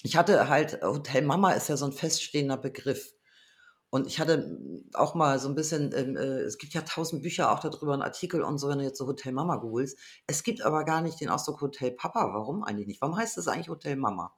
[0.04, 3.14] ich hatte halt Hotel Mama ist ja so 'n feststehender Begriff.
[3.90, 7.22] Und ich hatte, hm, auch mal so 'n bisschen, ähm, äh es gibt ja 1.000
[7.22, 9.98] Bücher auch da drüber und Artikel und so, wenn du jetzt so Hotel Mama googelst.
[10.28, 12.32] Es gibt aber gar nicht den Ausdruck Hotel Papa.
[12.34, 13.02] Warum eigentlich nicht?
[13.02, 14.32] Warum heißt das eigentlich Hotel Mama?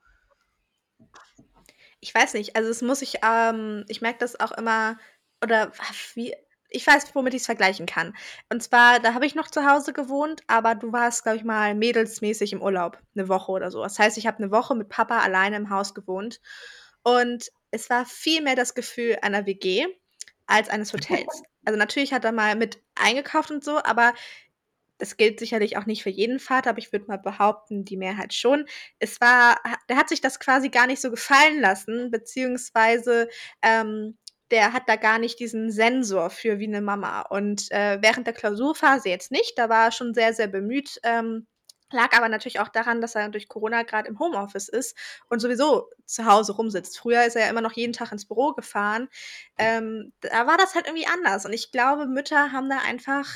[2.03, 4.99] Ich weiß nicht, also, es muss ich ähm, ich merke das auch immer
[5.43, 5.73] oder
[6.15, 6.35] wie
[6.71, 8.15] ich weiß, womit ich's vergleichen kann.
[8.53, 11.75] Und zwar, da habe ich noch zu Hause gewohnt, aber du warst, glaube ich, mal
[11.75, 13.83] mädelsmäßig im Urlaub, 'ne Woche oder so.
[13.83, 16.41] Das heißt, ich habe 'ne Woche mit Papa alleine im Haus gewohnt
[17.03, 19.87] und es war viel mehr das Gefühl einer WG
[20.47, 21.43] als eines Hotels.
[21.65, 24.15] Also, natürlich hat er mal mit eingekauft und so, aber
[24.99, 28.35] das gilt sicherlich auch nicht für jeden Vater, aber ich würde mal behaupten, die Mehrheit
[28.35, 28.67] schon.
[28.99, 29.57] Es war
[29.89, 33.29] der hat sich das quasi gar nicht so gefallen lassen, beziehungsweise,
[33.63, 34.19] ähm,
[34.51, 37.23] der hat da gar nicht diesen Sensor für wie 'ne Mama.
[37.23, 41.47] Und, äh, während der Klausurphase jetzt nicht, da war er schon sehr, sehr bemüht, ähm,
[41.91, 44.97] lag aber natürlich auch daran, dass er durch Corona grad im Homeoffice ist
[45.29, 46.99] und sowieso zu Hause rumsitzt.
[46.99, 49.09] Früher ist er ja immer noch jeden Tag ins Büro gefahren.
[49.59, 51.45] Ähm, da war das halt irgendwie anders.
[51.47, 53.27] Und ich glaube, Mütter haben da einfach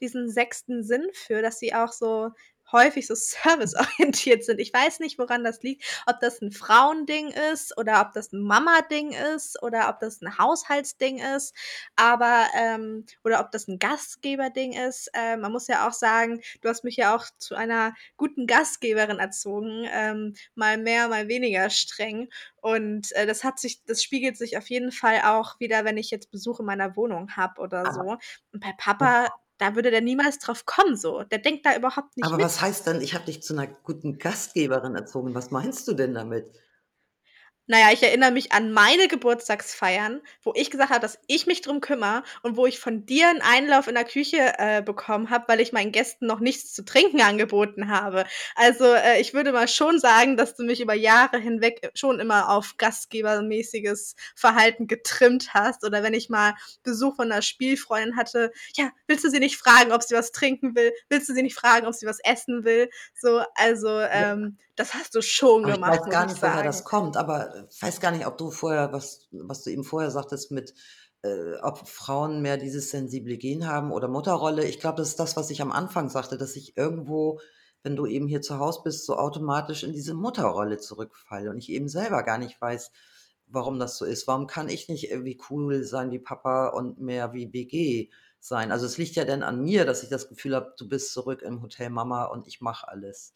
[0.00, 0.64] diesen 6.
[0.80, 2.30] Sinn für, dass sie auch so
[2.72, 4.60] häufig so serviceorientiert sind.
[4.60, 8.40] Ich weiß nicht, woran das liegt, ob das 'n Frauending ist oder ob das 'n
[8.42, 11.54] Mamading ist oder ob das 'n Haushaltsding ist,
[11.96, 15.10] aber, ähm oder ob das 'n Gastgeberding ist.
[15.14, 19.18] Äh, man muss ja auch sagen, du hast mich ja auch zu einer guten Gastgeberin
[19.18, 22.28] erzogen, ähm, mal mehr, mal weniger streng.
[22.56, 26.10] Und, äh, das hat sich das spiegelt sich auf jeden Fall auch wieder, wenn ich
[26.10, 28.18] jetzt Besuch in meiner Wohnung habe oder Aber so.
[28.52, 29.28] Und bei Papa
[29.60, 31.22] da würde der niemals drauf kommen so.
[31.24, 32.46] Der denkt da überhaupt nicht Aber mit.
[32.46, 35.34] was heißt denn: „Ich habe dich zu 'ner guten Gastgeberin erzogen“?
[35.34, 36.50] Was meinst du denn damit?
[37.70, 41.60] Na ja, ich erinnere mich an meine Geburtstagsfeiern, wo ich gesagt habe, dass ich mich
[41.62, 45.44] drum kümmere und wo ich von dir 'n Einlauf in der Küche, äh, bekommen habe,
[45.46, 48.24] weil ich meinen Gästen noch nichts zu trinken angeboten habe.
[48.56, 52.48] Also, äh, ich würde mal schon sagen, dass du mich über Jahre hinweg schon immer
[52.50, 55.84] auf gastgebermäßiges Verhalten getrimmt hast.
[55.84, 59.92] Oder wenn ich mal Besuch von 'ner Spielfreundin hatte: „Ja, willst du sie nicht fragen,
[59.92, 60.92] ob sie was trinken will?
[61.08, 64.30] Willst du sie nicht fragen, ob sie was essen will?“ So, also, Ja.
[64.32, 66.84] ähm, das hast du schon Aber ich gemacht, weiß muss gar ich nicht, woher das
[66.84, 70.74] kommt, aber, weiß gar nicht, ob du vorher was was du eben vorher sagtest mit,
[71.22, 74.64] äh, ob Frauen mehr dieses sensible Gen haben oder Mutterrolle.
[74.64, 77.40] Ich glaube, das ist das, was ich am Anfang sagte, dass ich irgendwo,
[77.82, 81.70] wenn du eben hier zu Haus bist, so automatisch in diese Mutterrolle zurückfalle und ich
[81.70, 82.90] eben selber gar nicht weiß,
[83.46, 84.26] warum das so ist.
[84.26, 88.72] Warum kann ich nicht irgendwie cool sein wie Papa und mehr wie WG sein?
[88.72, 91.42] Also, es liegt ja dann an mir, dass ich das Gefühl habe, du bist zurück
[91.42, 93.34] im Hotel Mama und ich mache alles.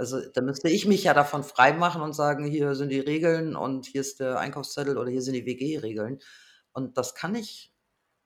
[0.00, 3.86] Also, da müsste ich mich ja davon freimachen und sagen: „Hier sind die Regeln und
[3.86, 6.20] hier ist der Einkaufszettel oder hier sind die WG-Regeln.“
[6.72, 7.72] Und das kann ich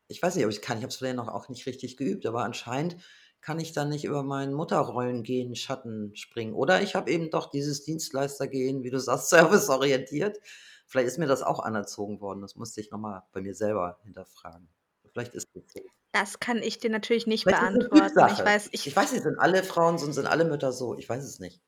[0.09, 0.79] ich weiß nicht, ob ich's kann.
[0.79, 2.97] Ich habe es vielleicht noch auch nicht richtig geübt, aber anscheinend
[3.41, 6.55] kann ich da nicht über meinen Mutterrollen-Gen Schatten springen.
[6.55, 10.39] Oder ich habe eben doch dieses Dienstleister-Gen, wie du sagst, serviceorientiert.
[10.87, 12.43] Vielleicht ist mir das auch anerzogen worden.
[12.43, 14.69] Das musste ich noch mal bei mir selber hinterfragen.
[15.13, 15.83] Vielleicht ist das so.
[16.15, 18.29] Das kann ich dir natürlich nicht Vielleicht ist beantworten.
[18.29, 18.45] Ich Typsache.
[18.45, 20.97] weiß ich Ich weiß nicht, sind alle Frauen so und sind alle Mütter so?
[20.97, 21.61] Ich weiß es nicht.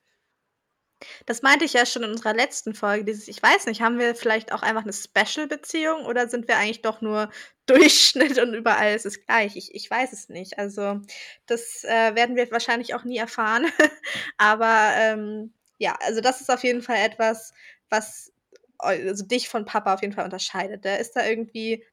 [1.27, 4.15] Das meinte ich ja schon in unserer letzten Folge, dieses ich weiß nicht, haben wir
[4.15, 7.31] vielleicht auch einfach 'ne Special-Beziehung oder sind wir eigentlich doch nur
[7.67, 9.57] Durchschnitt und überall ist es gleich?
[9.57, 10.57] Ich ich weiß es nicht.
[10.59, 11.01] Also,
[11.47, 13.67] das, äh, werden wir wahrscheinlich auch nie erfahren.
[14.39, 17.53] Aber, ähm, ja, also, das ist auf jeden Fall etwas,
[17.91, 18.33] was
[18.79, 20.85] eu also, dich von Papa auf jeden Fall unterscheidet.
[20.85, 21.85] Der ist da irgendwie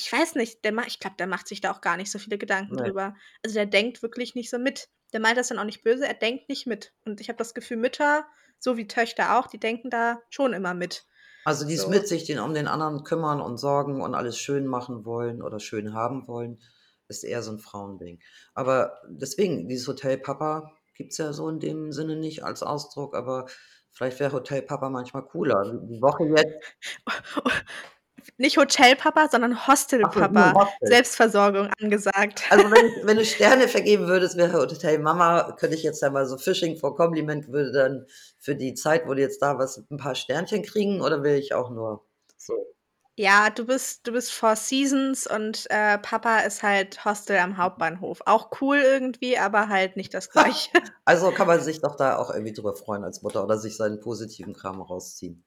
[0.00, 2.38] ich weiß nicht, der ich glaube, der macht sich da auch gar nicht so viele
[2.38, 2.82] Gedanken Ne.
[2.82, 3.14] drüber.
[3.44, 4.88] Also, der denkt wirklich nicht so mit.
[5.12, 6.94] Der meint das dann auch nicht böse, er denkt nicht mit.
[7.04, 8.26] Und ich habe das Gefühl, Mütter,
[8.58, 11.06] so wie Töchter auch, die denken da schon immer mit.
[11.46, 11.88] Also, dieses So.
[11.88, 15.58] mit sich den um den anderen kümmern und sorgen und alles schön machen wollen oder
[15.58, 16.60] schön haben wollen,
[17.08, 18.20] ist eher so 'n Frauending.
[18.54, 23.46] Aber deswegen, dieses Hotel Papa gibt's ja so in dem Sinne nicht als Ausdruck, aber
[23.90, 25.64] vielleicht wäre Hotel Papa manchmal cooler.
[25.64, 26.60] Die die Woche jetzt
[28.38, 30.20] Nicht Hotel Papa, sondern Hostel Ach so.
[30.54, 30.88] Hostel.
[30.88, 32.42] Selbstversorgung angesagt.
[32.50, 36.10] Also, wenn du wenn du Sterne vergeben würdest, wäre Hotel Mama könnte ich jetzt ja
[36.10, 38.06] mal so Fishing for Compliment würde dann
[38.38, 41.54] für die Zeit, wo du jetzt da warst, 'n paar Sternchen kriegen oder will ich
[41.54, 42.04] auch nur
[42.36, 42.74] so?
[43.18, 48.20] Ja, du bist du bist Four Seasons und, äh, Papa ist halt Hostel am Hauptbahnhof.
[48.24, 50.70] Auch cool irgendwie, aber halt nicht das Gleiche.
[51.04, 54.00] Also, kann man sich doch da auch irgendwie drüber freuen als Mutter oder sich seinen
[54.00, 55.42] positiven Kram rausziehen.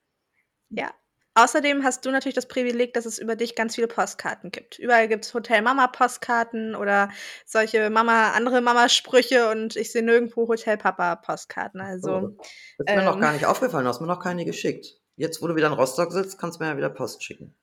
[0.71, 0.93] Ja.
[1.35, 4.77] Außerdem hast du natürlich das Privileg, dass es über dich ganz viele Postkarten gibt.
[4.77, 7.09] Überall gibt's Hotel Mama Postkarten oder
[7.45, 11.81] solche Mama andere Mama-Sprüche und ich sehe nirgendwo Hotel Papa Postkarten.
[11.81, 12.29] Also,
[12.77, 13.83] das ist mir noch ähm gar nicht aufgefallen.
[13.85, 15.01] Du hast mir noch keine geschickt.
[15.15, 17.55] Jetzt, wo du wieder in Rostock sitzt, kannst du mir ja wieder Post schicken.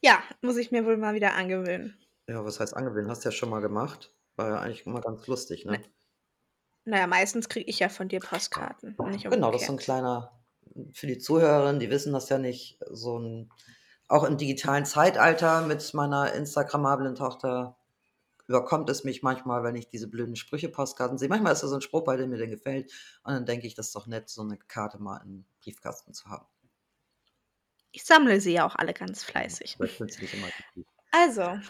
[0.00, 1.98] Ja, muss ich mir wohl mal wieder angewöhnen.
[2.28, 3.08] Ja, was heißt angewöhnen?
[3.10, 4.14] Hast du ja schon mal gemacht.
[4.36, 5.82] War ja eigentlich immer ganz lustig, Ne ne?
[6.84, 8.96] na ja, meistens kriege ich ja von dir Postkarten
[9.30, 9.78] Genau, das ist so 'n umgekehrt.
[9.78, 10.43] kleiner
[10.92, 13.50] für die Zuhörerinnen, die wissen das ja nicht, so 'n
[14.08, 17.76] auch im digitalen Zeitalter mit meiner instagrammablen Tochter
[18.48, 21.28] überkommt es mich manchmal, wenn ich diese blöden Sprüche-Postkarten sehe.
[21.30, 22.92] Manchmal ist da so 'n Spruch bei, der mir dann gefällt
[23.24, 26.26] und dann denke ich: „Das ist doch nett, so 'ne Karte mal im Briefkasten zu
[26.30, 26.46] haben.“
[27.96, 29.78] Ich sammle sie ja auch alle ganz fleißig.
[31.12, 31.60] Also,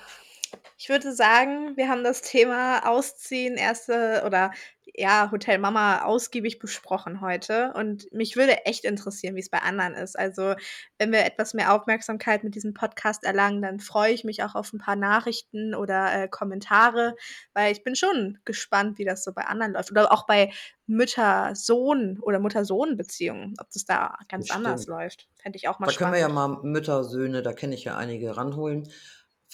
[0.77, 4.53] ich würde sagen, wir haben das Thema Ausziehen, erste oder
[4.97, 10.17] ja, Hotel Mama ausgiebig besprochen heute und mich würde echt interessieren, wie's bei anderen ist.
[10.19, 10.55] Also,
[10.99, 14.73] wenn wir etwas mehr Aufmerksamkeit mit diesem Podcast erlangen, dann freue ich mich auch auf
[14.73, 17.17] 'n paar Nachrichten oder, äh, Kommentare,
[17.55, 20.53] weil ich bin schon gespannt, wie das so bei anderen läuft oder auch bei
[20.87, 24.89] Mütter-Sohn oder Mutter-Sohn-Beziehungen, ob das da ganz anders Bestimmt.
[24.89, 25.29] läuft.
[25.37, 26.31] Fände ich auch mal Da können wir ja spannend.
[26.31, 28.89] mal Mütter, Söhne, da kenne ich ja einige, ranholen.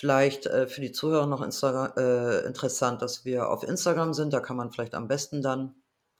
[0.00, 4.32] Vielleicht, äh, für die Zuhörer noch Instagra äh, interessant, dass wir auf Instagram sind.
[4.32, 5.74] Da kann man vielleicht am besten dann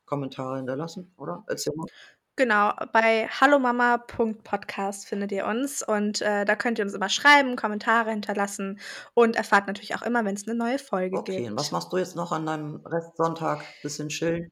[0.05, 1.45] Kommentare hinterlassen, oder?
[1.49, 1.89] Erzähl mal.
[2.37, 8.11] Genau, bei hallomama.podcast findet ihr uns und, äh, da könnt ihr uns immer schreiben, Kommentare
[8.11, 8.81] hinterlassen
[9.15, 11.73] und erfahrt natürlich auch immer, wenn's 'ne neue Folge Okay, und was gibt.
[11.73, 13.65] machst du jetzt noch an deinem Restsonntag?
[13.83, 14.51] Bisschen chillen?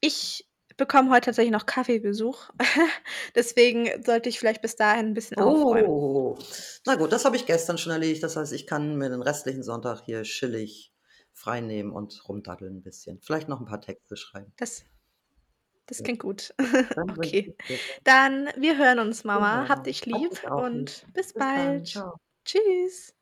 [0.00, 0.45] Ich
[0.76, 2.50] bekomme heute tatsächlich noch Kaffeebesuch.
[3.34, 5.88] Deswegen sollte ich vielleicht bis dahin 'n bisschen aufräumen.
[5.88, 6.38] Oh.
[6.86, 8.22] Na gut, das habe ich gestern schon erledigt.
[8.22, 10.94] Das heißt, ich kann mir den restlichen Sonntag hier chillig
[11.34, 13.20] freinehmen und rumdaddeln 'n bisschen.
[13.20, 14.52] Vielleicht noch 'n paar Texte schreiben.
[14.58, 14.84] Das
[15.88, 16.54] das klingt gut.
[17.10, 17.54] Okay.
[18.04, 19.68] Dann wir hören uns, Mama.
[19.68, 19.84] Hab Genau.
[19.84, 20.56] dich Hab lieb dich lieb.
[20.56, 22.06] und bis Bis bald.
[22.44, 23.12] Tschüss.